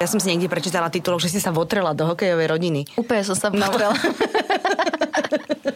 Ja 0.00 0.08
som 0.08 0.16
si 0.16 0.32
niekde 0.32 0.48
prečítala 0.48 0.88
titulok, 0.88 1.20
že 1.20 1.28
si 1.28 1.40
sa 1.44 1.52
votrela 1.52 1.92
do 1.92 2.08
hokejovej 2.08 2.48
rodiny. 2.48 2.88
Úplne 2.96 3.20
som 3.20 3.36
sa 3.36 3.52
potrela. 3.52 3.92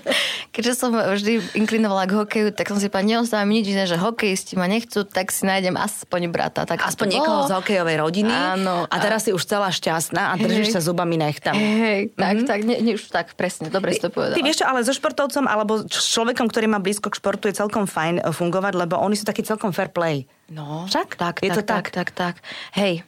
Keďže 0.54 0.72
som 0.78 0.94
vždy 0.94 1.58
inklinovala 1.58 2.06
k 2.06 2.14
hokeju, 2.14 2.54
tak 2.54 2.70
som 2.70 2.78
si 2.78 2.86
povedala, 2.86 3.18
neostávam 3.18 3.50
nič 3.50 3.74
iné, 3.74 3.90
že 3.90 3.98
hokejisti 3.98 4.54
ma 4.54 4.70
nechcú, 4.70 5.02
tak 5.02 5.34
si 5.34 5.42
nájdem 5.42 5.74
aspoň 5.74 6.30
brata. 6.30 6.62
Tak 6.62 6.78
Aspoň 6.78 7.18
niekoho 7.18 7.42
bolo. 7.42 7.50
z 7.50 7.58
hokejovej 7.58 7.96
rodiny. 7.98 8.30
Áno. 8.30 8.86
A 8.86 8.96
teraz 9.02 9.26
si 9.26 9.34
už 9.34 9.42
celá 9.42 9.74
šťastná 9.74 10.30
a 10.30 10.38
držíš 10.38 10.70
Hej. 10.70 10.74
sa 10.78 10.80
zubami 10.86 11.18
nechtami. 11.18 11.58
Hej, 11.58 12.00
tak, 12.14 12.46
tak, 12.46 12.60
nie, 12.62 12.78
nie, 12.78 12.94
už 12.94 13.10
tak, 13.10 13.34
presne, 13.34 13.66
dobre 13.66 13.98
si 13.98 14.00
to 14.00 14.14
povedala. 14.14 14.38
Ty 14.38 14.46
vieš 14.46 14.62
čo, 14.62 14.66
ale 14.70 14.86
so 14.86 14.94
športovcom 14.94 15.44
alebo 15.50 15.82
človekom, 15.90 16.46
ktorý 16.46 16.70
má 16.70 16.78
blízko 16.78 17.10
k 17.10 17.18
športu 17.18 17.50
je 17.50 17.58
celkom 17.58 17.90
fajn 17.90 18.22
e, 18.22 18.30
fungovať, 18.30 18.78
lebo 18.78 18.94
oni 19.02 19.18
sú 19.18 19.26
takí 19.26 19.42
celkom 19.42 19.74
fair 19.74 19.90
play. 19.90 20.30
No, 20.54 20.86
Však? 20.86 21.18
tak, 21.18 21.42
Je 21.42 21.50
tak, 21.50 21.56
to 21.58 21.62
tak, 21.66 21.84
tak, 21.90 22.08
tak. 22.14 22.34
Hej, 22.78 23.02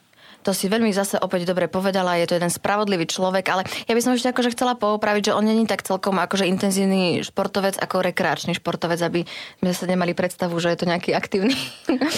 to 0.47 0.55
si 0.55 0.71
veľmi 0.71 0.95
zase 0.95 1.19
opäť 1.19 1.43
dobre 1.43 1.67
povedala, 1.67 2.15
je 2.15 2.31
to 2.31 2.39
jeden 2.39 2.47
spravodlivý 2.47 3.03
človek, 3.03 3.43
ale 3.51 3.67
ja 3.83 3.91
by 3.91 3.99
som 3.99 4.15
ešte 4.15 4.31
akože 4.31 4.55
chcela 4.55 4.79
poupraviť, 4.79 5.29
že 5.29 5.35
on 5.35 5.43
není 5.43 5.67
tak 5.67 5.83
celkom 5.83 6.15
akože 6.15 6.47
intenzívny 6.47 7.19
športovec 7.19 7.75
ako 7.75 7.99
rekreačný 7.99 8.55
športovec, 8.55 9.03
aby 9.03 9.27
sme 9.59 9.71
sa 9.75 9.83
nemali 9.83 10.15
predstavu, 10.15 10.55
že 10.63 10.71
je 10.71 10.79
to 10.79 10.85
nejaký 10.87 11.11
aktívny. 11.11 11.51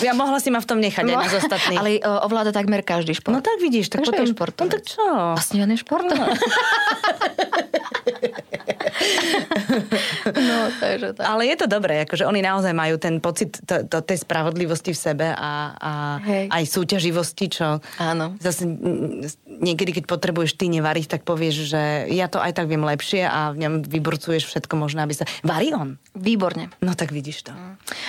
Ja 0.05 0.13
mohla 0.15 0.37
si 0.37 0.53
ma 0.53 0.61
v 0.61 0.67
tom 0.69 0.79
nechať 0.79 1.01
aj 1.01 1.15
nás 1.17 1.33
ostatných. 1.33 1.79
Ale 1.79 1.89
o, 2.03 2.11
ovláda 2.29 2.53
takmer 2.53 2.85
každý 2.85 3.17
šport. 3.17 3.33
No 3.35 3.41
tak 3.41 3.57
vidíš, 3.57 3.89
tak 3.89 4.05
Takže 4.05 4.11
potom... 4.11 4.23
je 4.23 4.33
športovec. 4.35 4.69
No 4.69 4.73
tak 4.75 4.83
čo? 4.85 5.05
Vlastne 5.33 5.57
on 5.65 5.71
je 5.71 5.79
športovec. 5.79 6.19
no, 6.19 6.35
takže 10.83 11.07
tak. 11.15 11.23
Ale 11.23 11.47
je 11.47 11.55
to 11.55 11.67
dobré, 11.67 12.03
akože 12.03 12.27
oni 12.27 12.41
naozaj 12.43 12.73
majú 12.75 12.95
ten 12.99 13.19
pocit 13.23 13.59
to, 13.63 13.85
to, 13.87 14.03
tej 14.03 14.21
spravodlivosti 14.23 14.91
v 14.91 14.99
sebe 14.99 15.27
a, 15.31 15.75
a 15.75 15.91
Hej. 16.23 16.45
aj 16.51 16.63
súťaživosti, 16.67 17.45
čo 17.51 17.79
Áno. 18.01 18.35
zase 18.39 18.67
mm, 18.67 19.59
niekedy, 19.59 20.01
keď 20.01 20.05
potrebuješ 20.07 20.55
ty 20.55 20.71
nevariť, 20.71 21.05
tak 21.07 21.21
povieš, 21.27 21.55
že 21.69 21.81
ja 22.11 22.31
to 22.31 22.39
aj 22.39 22.55
tak 22.55 22.71
viem 22.71 22.83
lepšie 22.83 23.27
a 23.27 23.51
v 23.51 23.67
ňom 23.67 23.73
vyburcuješ 23.85 24.47
všetko 24.47 24.73
možné, 24.79 25.03
aby 25.03 25.13
sa... 25.15 25.27
Varí 25.43 25.75
on? 25.75 25.99
Výborne. 26.15 26.71
No 26.83 26.95
tak 26.95 27.11
vidíš 27.11 27.51
to. 27.51 27.51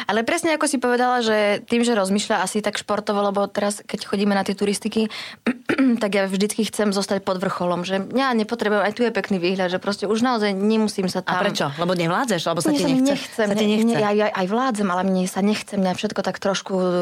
Ale 0.07 0.27
presne 0.27 0.55
ako 0.55 0.67
si 0.67 0.79
povedala, 0.83 1.23
že 1.23 1.63
tým, 1.67 1.83
že 1.87 1.95
rozmýšľa 1.95 2.43
asi 2.43 2.63
tak 2.65 2.79
športovo, 2.81 3.23
lebo 3.23 3.47
teraz, 3.51 3.83
keď 3.85 4.07
chodíme 4.07 4.35
na 4.35 4.47
tie 4.47 4.55
turistiky, 4.57 5.11
tak 6.03 6.11
ja 6.15 6.27
vždycky 6.27 6.67
chcem 6.67 6.95
zostať 6.95 7.23
pod 7.23 7.39
vrcholom, 7.39 7.83
že 7.87 8.03
ja 8.15 8.33
nepotrebujem, 8.35 8.87
aj 8.87 8.95
tu 8.97 9.03
je 9.07 9.13
pekný 9.13 9.39
výhľad, 9.43 9.71
že 9.71 9.83
proste 9.83 10.05
už 10.07 10.23
naozaj 10.23 10.55
nemusím 10.81 11.13
sa 11.13 11.21
A 11.21 11.37
tam... 11.37 11.45
prečo? 11.45 11.69
Lebo 11.77 11.93
nevládzeš? 11.93 12.41
Lebo 12.49 12.61
sa 12.65 12.73
Mne 12.73 12.79
ti 12.81 12.85
nechce? 12.89 13.13
nechcem, 13.13 13.49
sa 13.49 13.55
ti 13.55 13.67
nechce. 13.69 13.93
Ne, 13.93 14.01
ja, 14.01 14.11
ja 14.17 14.27
aj 14.33 14.47
vládzem, 14.49 14.89
ale 14.89 15.03
mne 15.05 15.29
sa 15.29 15.41
nechce, 15.45 15.77
mňa 15.77 15.93
všetko 15.93 16.21
tak 16.25 16.37
trošku 16.41 16.73
uh, 16.73 16.93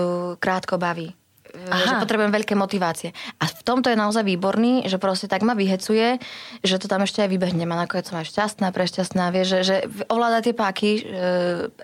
krátko 0.43 0.79
baví. 0.79 1.18
Aha. 1.69 1.85
že 1.85 1.95
potrebujem 2.01 2.33
veľké 2.33 2.55
motivácie. 2.55 3.17
A 3.41 3.49
v 3.49 3.61
tomto 3.65 3.89
je 3.89 3.97
naozaj 3.97 4.25
výborný, 4.25 4.87
že 4.87 5.01
proste 5.01 5.27
tak 5.27 5.43
ma 5.43 5.57
vyhecuje, 5.57 6.21
že 6.63 6.77
to 6.77 6.87
tam 6.87 7.05
ešte 7.05 7.25
aj 7.25 7.29
vybehnem 7.33 7.69
a 7.73 7.85
nakoniec 7.85 8.09
som 8.09 8.21
aj 8.21 8.29
šťastná, 8.29 8.71
prešťastná, 8.71 9.33
vie, 9.33 9.45
že, 9.45 9.65
že 9.65 9.77
ovláda 10.13 10.45
tie 10.45 10.55
páky 10.55 10.91
e, 10.99 11.01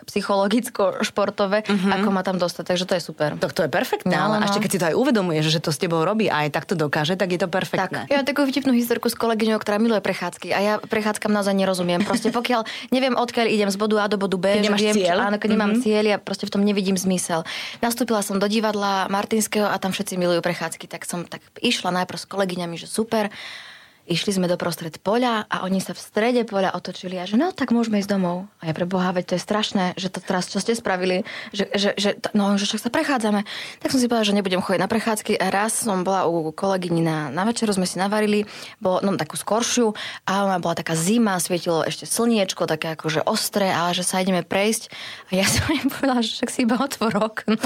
psychologicko-športové, 0.09 1.65
uh-huh. 1.65 1.97
ako 2.01 2.09
ma 2.13 2.23
tam 2.23 2.37
dostať, 2.37 2.75
takže 2.75 2.85
to 2.85 2.95
je 2.97 3.03
super. 3.03 3.37
Tak 3.37 3.53
to 3.53 3.65
je 3.67 3.71
perfektné, 3.71 4.15
no, 4.15 4.31
ale 4.31 4.35
no. 4.41 4.45
ešte 4.49 4.61
keď 4.61 4.71
si 4.71 4.79
to 4.81 4.87
aj 4.93 4.97
uvedomuješ, 4.97 5.45
že 5.49 5.61
to 5.61 5.71
s 5.73 5.79
tebou 5.81 6.05
robí 6.05 6.29
a 6.29 6.47
aj 6.47 6.55
takto 6.55 6.75
dokáže, 6.77 7.17
tak 7.17 7.33
je 7.33 7.41
to 7.41 7.49
perfektné. 7.49 8.07
Tak. 8.07 8.11
Ja 8.13 8.17
mám 8.21 8.29
takú 8.29 8.45
vtipnú 8.45 8.73
historku 8.77 9.09
s 9.09 9.17
kolegyňou, 9.17 9.59
ktorá 9.61 9.81
miluje 9.81 10.01
prechádzky 10.05 10.53
a 10.53 10.59
ja 10.61 10.75
prechádzkam 10.81 11.33
naozaj 11.33 11.55
nerozumiem. 11.57 12.05
Proste 12.05 12.29
pokiaľ 12.31 12.93
neviem, 12.93 13.15
odkiaľ 13.17 13.47
idem 13.49 13.71
z 13.71 13.77
bodu 13.81 14.05
A 14.05 14.07
do 14.07 14.21
bodu 14.21 14.37
B, 14.37 14.61
keď 14.61 14.75
že 14.75 14.77
viem, 14.77 14.97
cieľ. 15.01 15.19
áno, 15.29 15.37
keď 15.41 15.49
mm-hmm. 15.49 15.53
nemám 15.55 15.73
mhm. 15.75 15.81
cieľ, 15.83 16.05
ja 16.05 16.19
proste 16.21 16.45
v 16.47 16.53
tom 16.55 16.63
nevidím 16.63 16.97
zmysel. 16.99 17.47
Nastúpila 17.81 18.21
som 18.21 18.37
do 18.37 18.47
divadla 18.47 19.07
Martinského 19.55 19.71
a 19.71 19.79
tam 19.79 19.95
všetci 19.95 20.19
milujú 20.19 20.41
prechádzky, 20.43 20.91
tak 20.91 21.07
som 21.07 21.23
tak 21.23 21.39
išla 21.63 21.95
najprv 21.95 22.19
s 22.19 22.27
kolegyňami, 22.27 22.75
že 22.75 22.91
super. 22.91 23.31
Išli 24.05 24.37
sme 24.37 24.53
do 24.53 24.61
prostred 24.61 25.01
poľa 25.01 25.49
a 25.49 25.65
oni 25.65 25.81
sa 25.81 25.97
v 25.97 26.01
strede 26.05 26.45
poľa 26.45 26.77
otočili 26.77 27.17
a 27.17 27.25
že 27.25 27.41
no, 27.41 27.57
tak 27.57 27.73
môžeme 27.73 28.05
ísť 28.05 28.13
domov. 28.13 28.45
A 28.61 28.69
ja 28.69 28.77
pre 28.77 28.85
Boha, 28.85 29.17
veď 29.17 29.33
to 29.33 29.35
je 29.41 29.43
strašné, 29.43 29.85
že 29.97 30.13
to 30.13 30.21
teraz 30.21 30.53
čo 30.53 30.61
ste 30.61 30.77
spravili, 30.77 31.25
že, 31.57 31.73
že, 31.73 31.97
že 31.97 32.21
no, 32.37 32.61
že 32.61 32.69
však 32.69 32.85
sa 32.85 32.91
prechádzame. 32.93 33.49
Tak 33.81 33.89
som 33.89 33.97
si 33.97 34.05
povedala, 34.05 34.29
že 34.29 34.37
nebudem 34.37 34.61
chodiť 34.61 34.81
na 34.85 34.93
prechádzky. 34.93 35.41
A 35.41 35.49
raz 35.49 35.73
som 35.73 36.05
bola 36.05 36.29
u 36.29 36.53
kolegyni 36.53 37.01
na, 37.01 37.33
na 37.33 37.49
večeru, 37.49 37.73
sme 37.73 37.89
si 37.89 37.97
navarili, 37.97 38.45
bolo 38.77 39.01
no, 39.01 39.17
takú 39.17 39.41
skoršiu 39.41 39.97
a 40.29 40.45
ona 40.45 40.61
bola 40.61 40.77
taká 40.77 40.93
zima, 40.93 41.41
svietilo 41.41 41.81
ešte 41.81 42.05
slniečko, 42.05 42.69
také 42.69 42.93
akože 42.93 43.25
ostré, 43.25 43.73
ale 43.73 43.97
že 43.97 44.05
sa 44.05 44.21
ideme 44.21 44.45
prejsť. 44.45 44.93
A 45.33 45.41
ja 45.41 45.49
som 45.49 45.65
im 45.73 45.89
povedala, 45.89 46.21
že 46.21 46.37
však 46.37 46.51
si 46.53 46.69
iba 46.69 46.77
otvor 46.77 47.33
okno. 47.33 47.57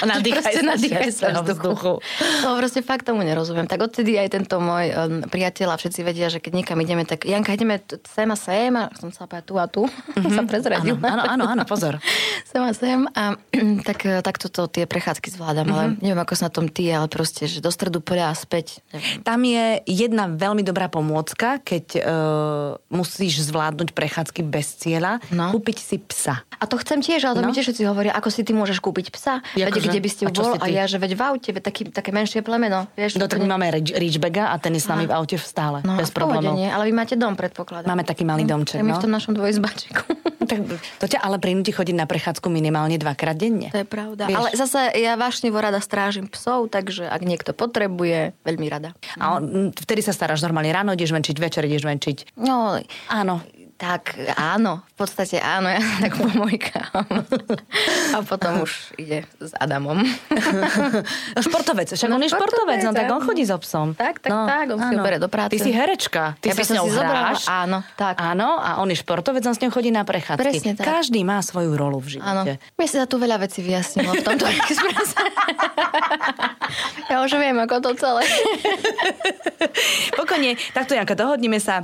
A 0.00 0.04
nadýchaj 0.08 0.56
sa, 0.56 0.62
nadýchaj 0.72 1.10
sa 1.12 1.26
vzduchu. 1.44 2.00
No 2.40 2.56
proste 2.56 2.80
fakt 2.80 3.04
tomu 3.04 3.20
nerozumiem. 3.20 3.68
Tak 3.68 3.92
odtedy 3.92 4.16
aj 4.16 4.40
tento 4.40 4.56
môj 4.56 4.88
um, 4.88 4.94
priateľ 5.28 5.74
a 5.74 5.81
všetci 5.82 6.00
vedia, 6.06 6.30
že 6.30 6.38
keď 6.38 6.62
niekam 6.62 6.78
ideme, 6.78 7.02
tak 7.02 7.26
Janka, 7.26 7.50
ideme 7.50 7.82
sem 8.06 8.30
a 8.30 8.36
sem 8.38 8.70
a 8.78 8.86
som 8.94 9.10
sa 9.10 9.26
tu 9.42 9.58
a 9.58 9.66
tu, 9.66 9.82
mm-hmm. 9.90 10.30
sa 10.30 10.42
prezradil. 10.46 10.94
Áno, 11.02 11.22
áno, 11.26 11.44
áno, 11.50 11.62
pozor. 11.66 11.98
sem 12.50 12.62
a 12.62 12.70
sem 12.70 13.02
a 13.18 13.34
tak, 13.88 14.06
tak 14.22 14.36
toto 14.38 14.70
tie 14.70 14.86
prechádzky 14.86 15.34
zvládam, 15.34 15.66
mm-hmm. 15.66 15.74
ale 15.74 15.84
mhm. 15.90 15.94
neviem, 15.98 16.20
ako 16.22 16.34
sa 16.38 16.46
na 16.46 16.52
tom 16.54 16.66
ty, 16.70 16.86
ale 16.94 17.10
proste, 17.10 17.50
že 17.50 17.58
do 17.58 17.74
stredu 17.74 17.98
poľa 17.98 18.30
a 18.30 18.34
späť. 18.38 18.78
Neviem. 18.94 19.26
Tam 19.26 19.40
je 19.42 19.64
jedna 19.90 20.30
veľmi 20.30 20.62
dobrá 20.62 20.86
pomôcka, 20.86 21.58
keď 21.58 21.84
uh, 21.98 22.02
musíš 22.92 23.42
zvládnuť 23.50 23.90
prechádzky 23.96 24.46
bez 24.46 24.78
cieľa, 24.78 25.18
no. 25.34 25.50
kúpiť 25.50 25.78
si 25.82 25.96
psa. 25.98 26.46
A 26.62 26.64
to 26.70 26.78
chcem 26.78 27.02
tiež, 27.02 27.26
ale 27.26 27.34
to 27.40 27.42
no. 27.42 27.48
mi 27.50 27.56
tiež 27.56 27.66
všetci 27.72 27.84
hovoria, 27.88 28.12
ako 28.14 28.28
si 28.30 28.46
ty 28.46 28.52
môžeš 28.54 28.78
kúpiť 28.78 29.10
psa, 29.10 29.42
veď, 29.58 29.82
kde 29.82 29.98
by 29.98 30.10
ste 30.12 30.24
bol 30.30 30.54
a 30.60 30.66
ja, 30.70 30.86
že 30.86 31.00
veď 31.00 31.18
v 31.18 31.22
aute, 31.26 31.50
veď 31.50 31.62
taký, 31.64 31.82
také 31.90 32.10
menšie 32.14 32.44
plemeno. 32.44 32.86
Vieš, 32.94 33.18
no 33.18 33.26
tak 33.26 33.40
my 33.40 33.48
máme 33.56 33.72
Ridgebaga 33.80 34.52
a 34.52 34.60
ten 34.60 34.76
je 34.76 34.82
s 34.84 34.86
nami 34.86 35.08
v 35.08 35.12
aute 35.14 35.34
stále. 35.80 35.88
No, 35.88 35.96
bez 35.96 36.10
problémov. 36.12 36.54
Nie, 36.60 36.68
ale 36.68 36.84
vy 36.90 36.92
máte 36.92 37.14
dom, 37.16 37.32
predpokladám. 37.32 37.88
Máme 37.88 38.04
taký 38.04 38.28
malý 38.28 38.44
domček. 38.44 38.84
No. 38.84 39.00
v 39.00 39.04
tom 39.08 39.12
našom 39.12 39.32
dvojizbačiku. 39.32 40.04
tak 40.50 40.58
to 41.00 41.06
ťa 41.08 41.24
ale 41.24 41.40
prinúti 41.40 41.72
chodiť 41.72 41.96
na 41.96 42.04
prechádzku 42.04 42.46
minimálne 42.52 43.00
dvakrát 43.00 43.38
denne. 43.38 43.72
To 43.72 43.80
je 43.80 43.88
pravda. 43.88 44.28
Vieš? 44.28 44.36
Ale 44.36 44.48
zase 44.52 44.80
ja 45.00 45.16
vášne 45.16 45.48
rada 45.54 45.80
strážim 45.80 46.28
psov, 46.28 46.68
takže 46.68 47.08
ak 47.08 47.22
niekto 47.24 47.56
potrebuje, 47.56 48.36
veľmi 48.44 48.66
rada. 48.68 48.92
A 49.16 49.38
on, 49.38 49.70
vtedy 49.72 50.02
sa 50.04 50.12
staráš 50.12 50.42
normálne 50.44 50.74
ráno, 50.74 50.92
ideš 50.92 51.14
venčiť, 51.14 51.36
večer 51.38 51.62
ideš 51.64 51.86
venčiť. 51.86 52.18
No, 52.36 52.76
áno. 53.08 53.40
Tak 53.82 54.14
áno, 54.38 54.86
v 54.86 54.94
podstate 54.94 55.42
áno, 55.42 55.66
ja 55.66 55.82
tak 56.06 56.14
pomojkám. 56.14 57.02
A 58.14 58.22
potom 58.22 58.62
už 58.62 58.94
ide 58.94 59.26
s 59.42 59.50
Adamom. 59.58 60.06
športovec, 61.34 61.90
však 61.90 62.06
no, 62.06 62.14
on 62.14 62.22
je 62.22 62.30
športovec, 62.30 62.78
no 62.86 62.94
tak 62.94 63.10
on 63.10 63.26
chodí 63.26 63.42
so 63.42 63.58
psom. 63.58 63.98
Tak, 63.98 64.22
tak, 64.22 64.30
no, 64.30 64.46
tak, 64.46 64.66
on 64.70 64.78
áno. 64.78 64.86
si 64.86 64.94
bere 65.02 65.18
do 65.18 65.26
práce. 65.26 65.50
Ty 65.50 65.58
si 65.58 65.74
herečka, 65.74 66.38
ty 66.38 66.54
ja 66.54 66.54
si 66.54 66.62
s 66.62 66.70
ňou 66.78 66.86
hráš. 66.94 67.50
Áno, 67.50 67.82
tak. 67.98 68.22
Áno, 68.22 68.62
a 68.62 68.78
on 68.78 68.86
je 68.86 69.02
športovec, 69.02 69.42
on 69.50 69.58
s 69.58 69.58
ňou 69.58 69.74
chodí 69.74 69.90
na 69.90 70.06
prechádzky. 70.06 70.46
Presne 70.46 70.72
tak. 70.78 70.86
Každý 70.86 71.26
má 71.26 71.42
svoju 71.42 71.74
rolu 71.74 71.98
v 71.98 72.22
živote. 72.22 72.54
Áno. 72.54 72.78
My 72.78 72.84
si 72.86 72.94
za 73.02 73.10
tu 73.10 73.18
veľa 73.18 73.42
vecí 73.42 73.66
vyjasnilo 73.66 74.14
v 74.14 74.22
tomto 74.22 74.46
exprese. 74.62 75.18
ja 77.10 77.18
už 77.18 77.34
viem, 77.34 77.58
ako 77.58 77.82
to 77.82 77.90
celé. 77.98 78.22
Pokojne, 80.14 80.54
takto 80.70 80.94
Janka, 80.94 81.18
dohodnime 81.18 81.58
sa 81.58 81.82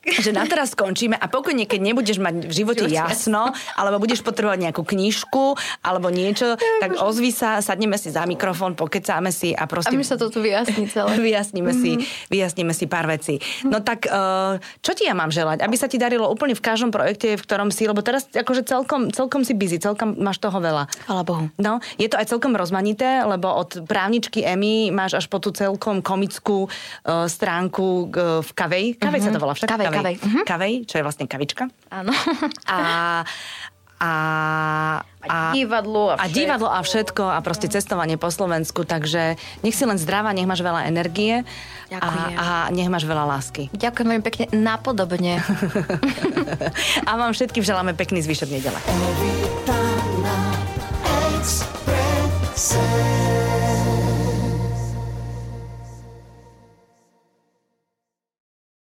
že 0.24 0.32
na 0.32 0.48
teraz 0.48 0.72
skončíme 0.72 1.12
a 1.12 1.26
pokojne, 1.28 1.68
keď 1.68 1.80
nebudeš 1.92 2.18
mať 2.24 2.48
v 2.48 2.52
živote 2.52 2.84
jasno, 2.88 3.52
alebo 3.76 4.00
budeš 4.00 4.24
potrebovať 4.24 4.70
nejakú 4.70 4.82
knižku, 4.82 5.44
alebo 5.84 6.08
niečo, 6.08 6.56
tak 6.80 6.96
ozvi 6.96 7.28
sa, 7.28 7.60
sadneme 7.60 8.00
si 8.00 8.08
za 8.08 8.24
mikrofón, 8.24 8.72
pokecáme 8.72 9.28
si 9.28 9.52
a 9.52 9.68
proste... 9.68 9.92
A 9.92 9.98
my 9.98 10.06
sa 10.06 10.16
to 10.16 10.32
tu 10.32 10.40
vyjasní 10.40 10.88
celé. 10.88 11.20
vyjasníme, 11.28 11.72
mm-hmm. 11.72 11.84
si, 11.84 11.90
mhm. 12.00 12.04
vyjasníme 12.32 12.72
si 12.72 12.84
pár 12.88 13.04
vecí. 13.12 13.36
No 13.68 13.84
tak, 13.84 14.08
uh, 14.08 14.56
čo 14.80 14.96
ti 14.96 15.04
ja 15.04 15.12
mám 15.12 15.28
želať? 15.28 15.60
Aby 15.60 15.76
sa 15.76 15.84
ti 15.84 16.00
darilo 16.00 16.32
úplne 16.32 16.56
v 16.56 16.62
každom 16.64 16.88
projekte, 16.88 17.36
v 17.36 17.42
ktorom 17.44 17.68
si, 17.68 17.84
lebo 17.84 18.00
teraz 18.00 18.24
akože 18.32 18.64
celkom, 18.64 19.12
celkom 19.12 19.44
si 19.44 19.52
busy, 19.52 19.76
celkom 19.76 20.16
máš 20.16 20.40
toho 20.40 20.56
veľa. 20.56 20.88
Chvala 21.04 21.22
Bohu. 21.28 21.44
No, 21.60 21.84
je 22.00 22.08
to 22.08 22.16
aj 22.16 22.32
celkom 22.32 22.56
rozmanité, 22.56 23.20
lebo 23.28 23.52
od 23.52 23.84
právničky 23.84 24.48
Emy 24.48 24.96
máš 24.96 25.20
až 25.20 25.26
po 25.28 25.36
tú 25.36 25.52
celkom 25.52 26.00
komickú 26.00 26.66
uh, 26.66 27.28
stránku 27.28 28.08
uh, 28.08 28.40
v 28.40 28.50
Kavej. 28.56 28.84
Kavej 28.96 29.20
mm-hmm. 29.20 29.28
sa 29.28 29.36
to 29.36 29.42
volá 29.42 29.52
však? 29.52 29.68
Kavej, 29.68 29.89
kavej. 29.90 30.16
kavej. 30.16 30.18
Mhm. 30.22 30.40
kavej, 30.46 30.72
čo 30.86 30.94
je 30.98 31.04
vlastne 31.04 31.26
kavička. 31.26 31.64
Áno. 31.90 32.14
A, 32.70 32.78
a, 34.00 34.12
a, 35.28 35.52
divadlo 35.52 36.08
a, 36.08 36.16
všetko. 36.16 36.24
a 36.24 36.26
divadlo 36.32 36.68
a 36.72 36.80
všetko 36.80 37.24
a 37.36 37.38
proste 37.44 37.68
no. 37.68 37.72
cestovanie 37.76 38.16
po 38.16 38.32
Slovensku, 38.32 38.88
takže 38.88 39.36
nech 39.60 39.76
si 39.76 39.84
len 39.84 40.00
zdravá, 40.00 40.32
nech 40.32 40.48
máš 40.48 40.64
veľa 40.64 40.88
energie 40.88 41.44
Ďakujem. 41.92 42.40
a, 42.40 42.40
a 42.40 42.72
nech 42.72 42.88
máš 42.88 43.04
veľa 43.04 43.28
lásky. 43.28 43.68
Ďakujem 43.76 44.06
veľmi 44.08 44.24
pekne, 44.24 44.44
napodobne. 44.56 45.44
a 47.08 47.10
vám 47.12 47.36
všetkým 47.36 47.60
želáme 47.60 47.92
pekný 47.92 48.24
zvyšok 48.24 48.48
nedele. 48.48 48.80
Every 48.88 49.36
time 49.68 50.00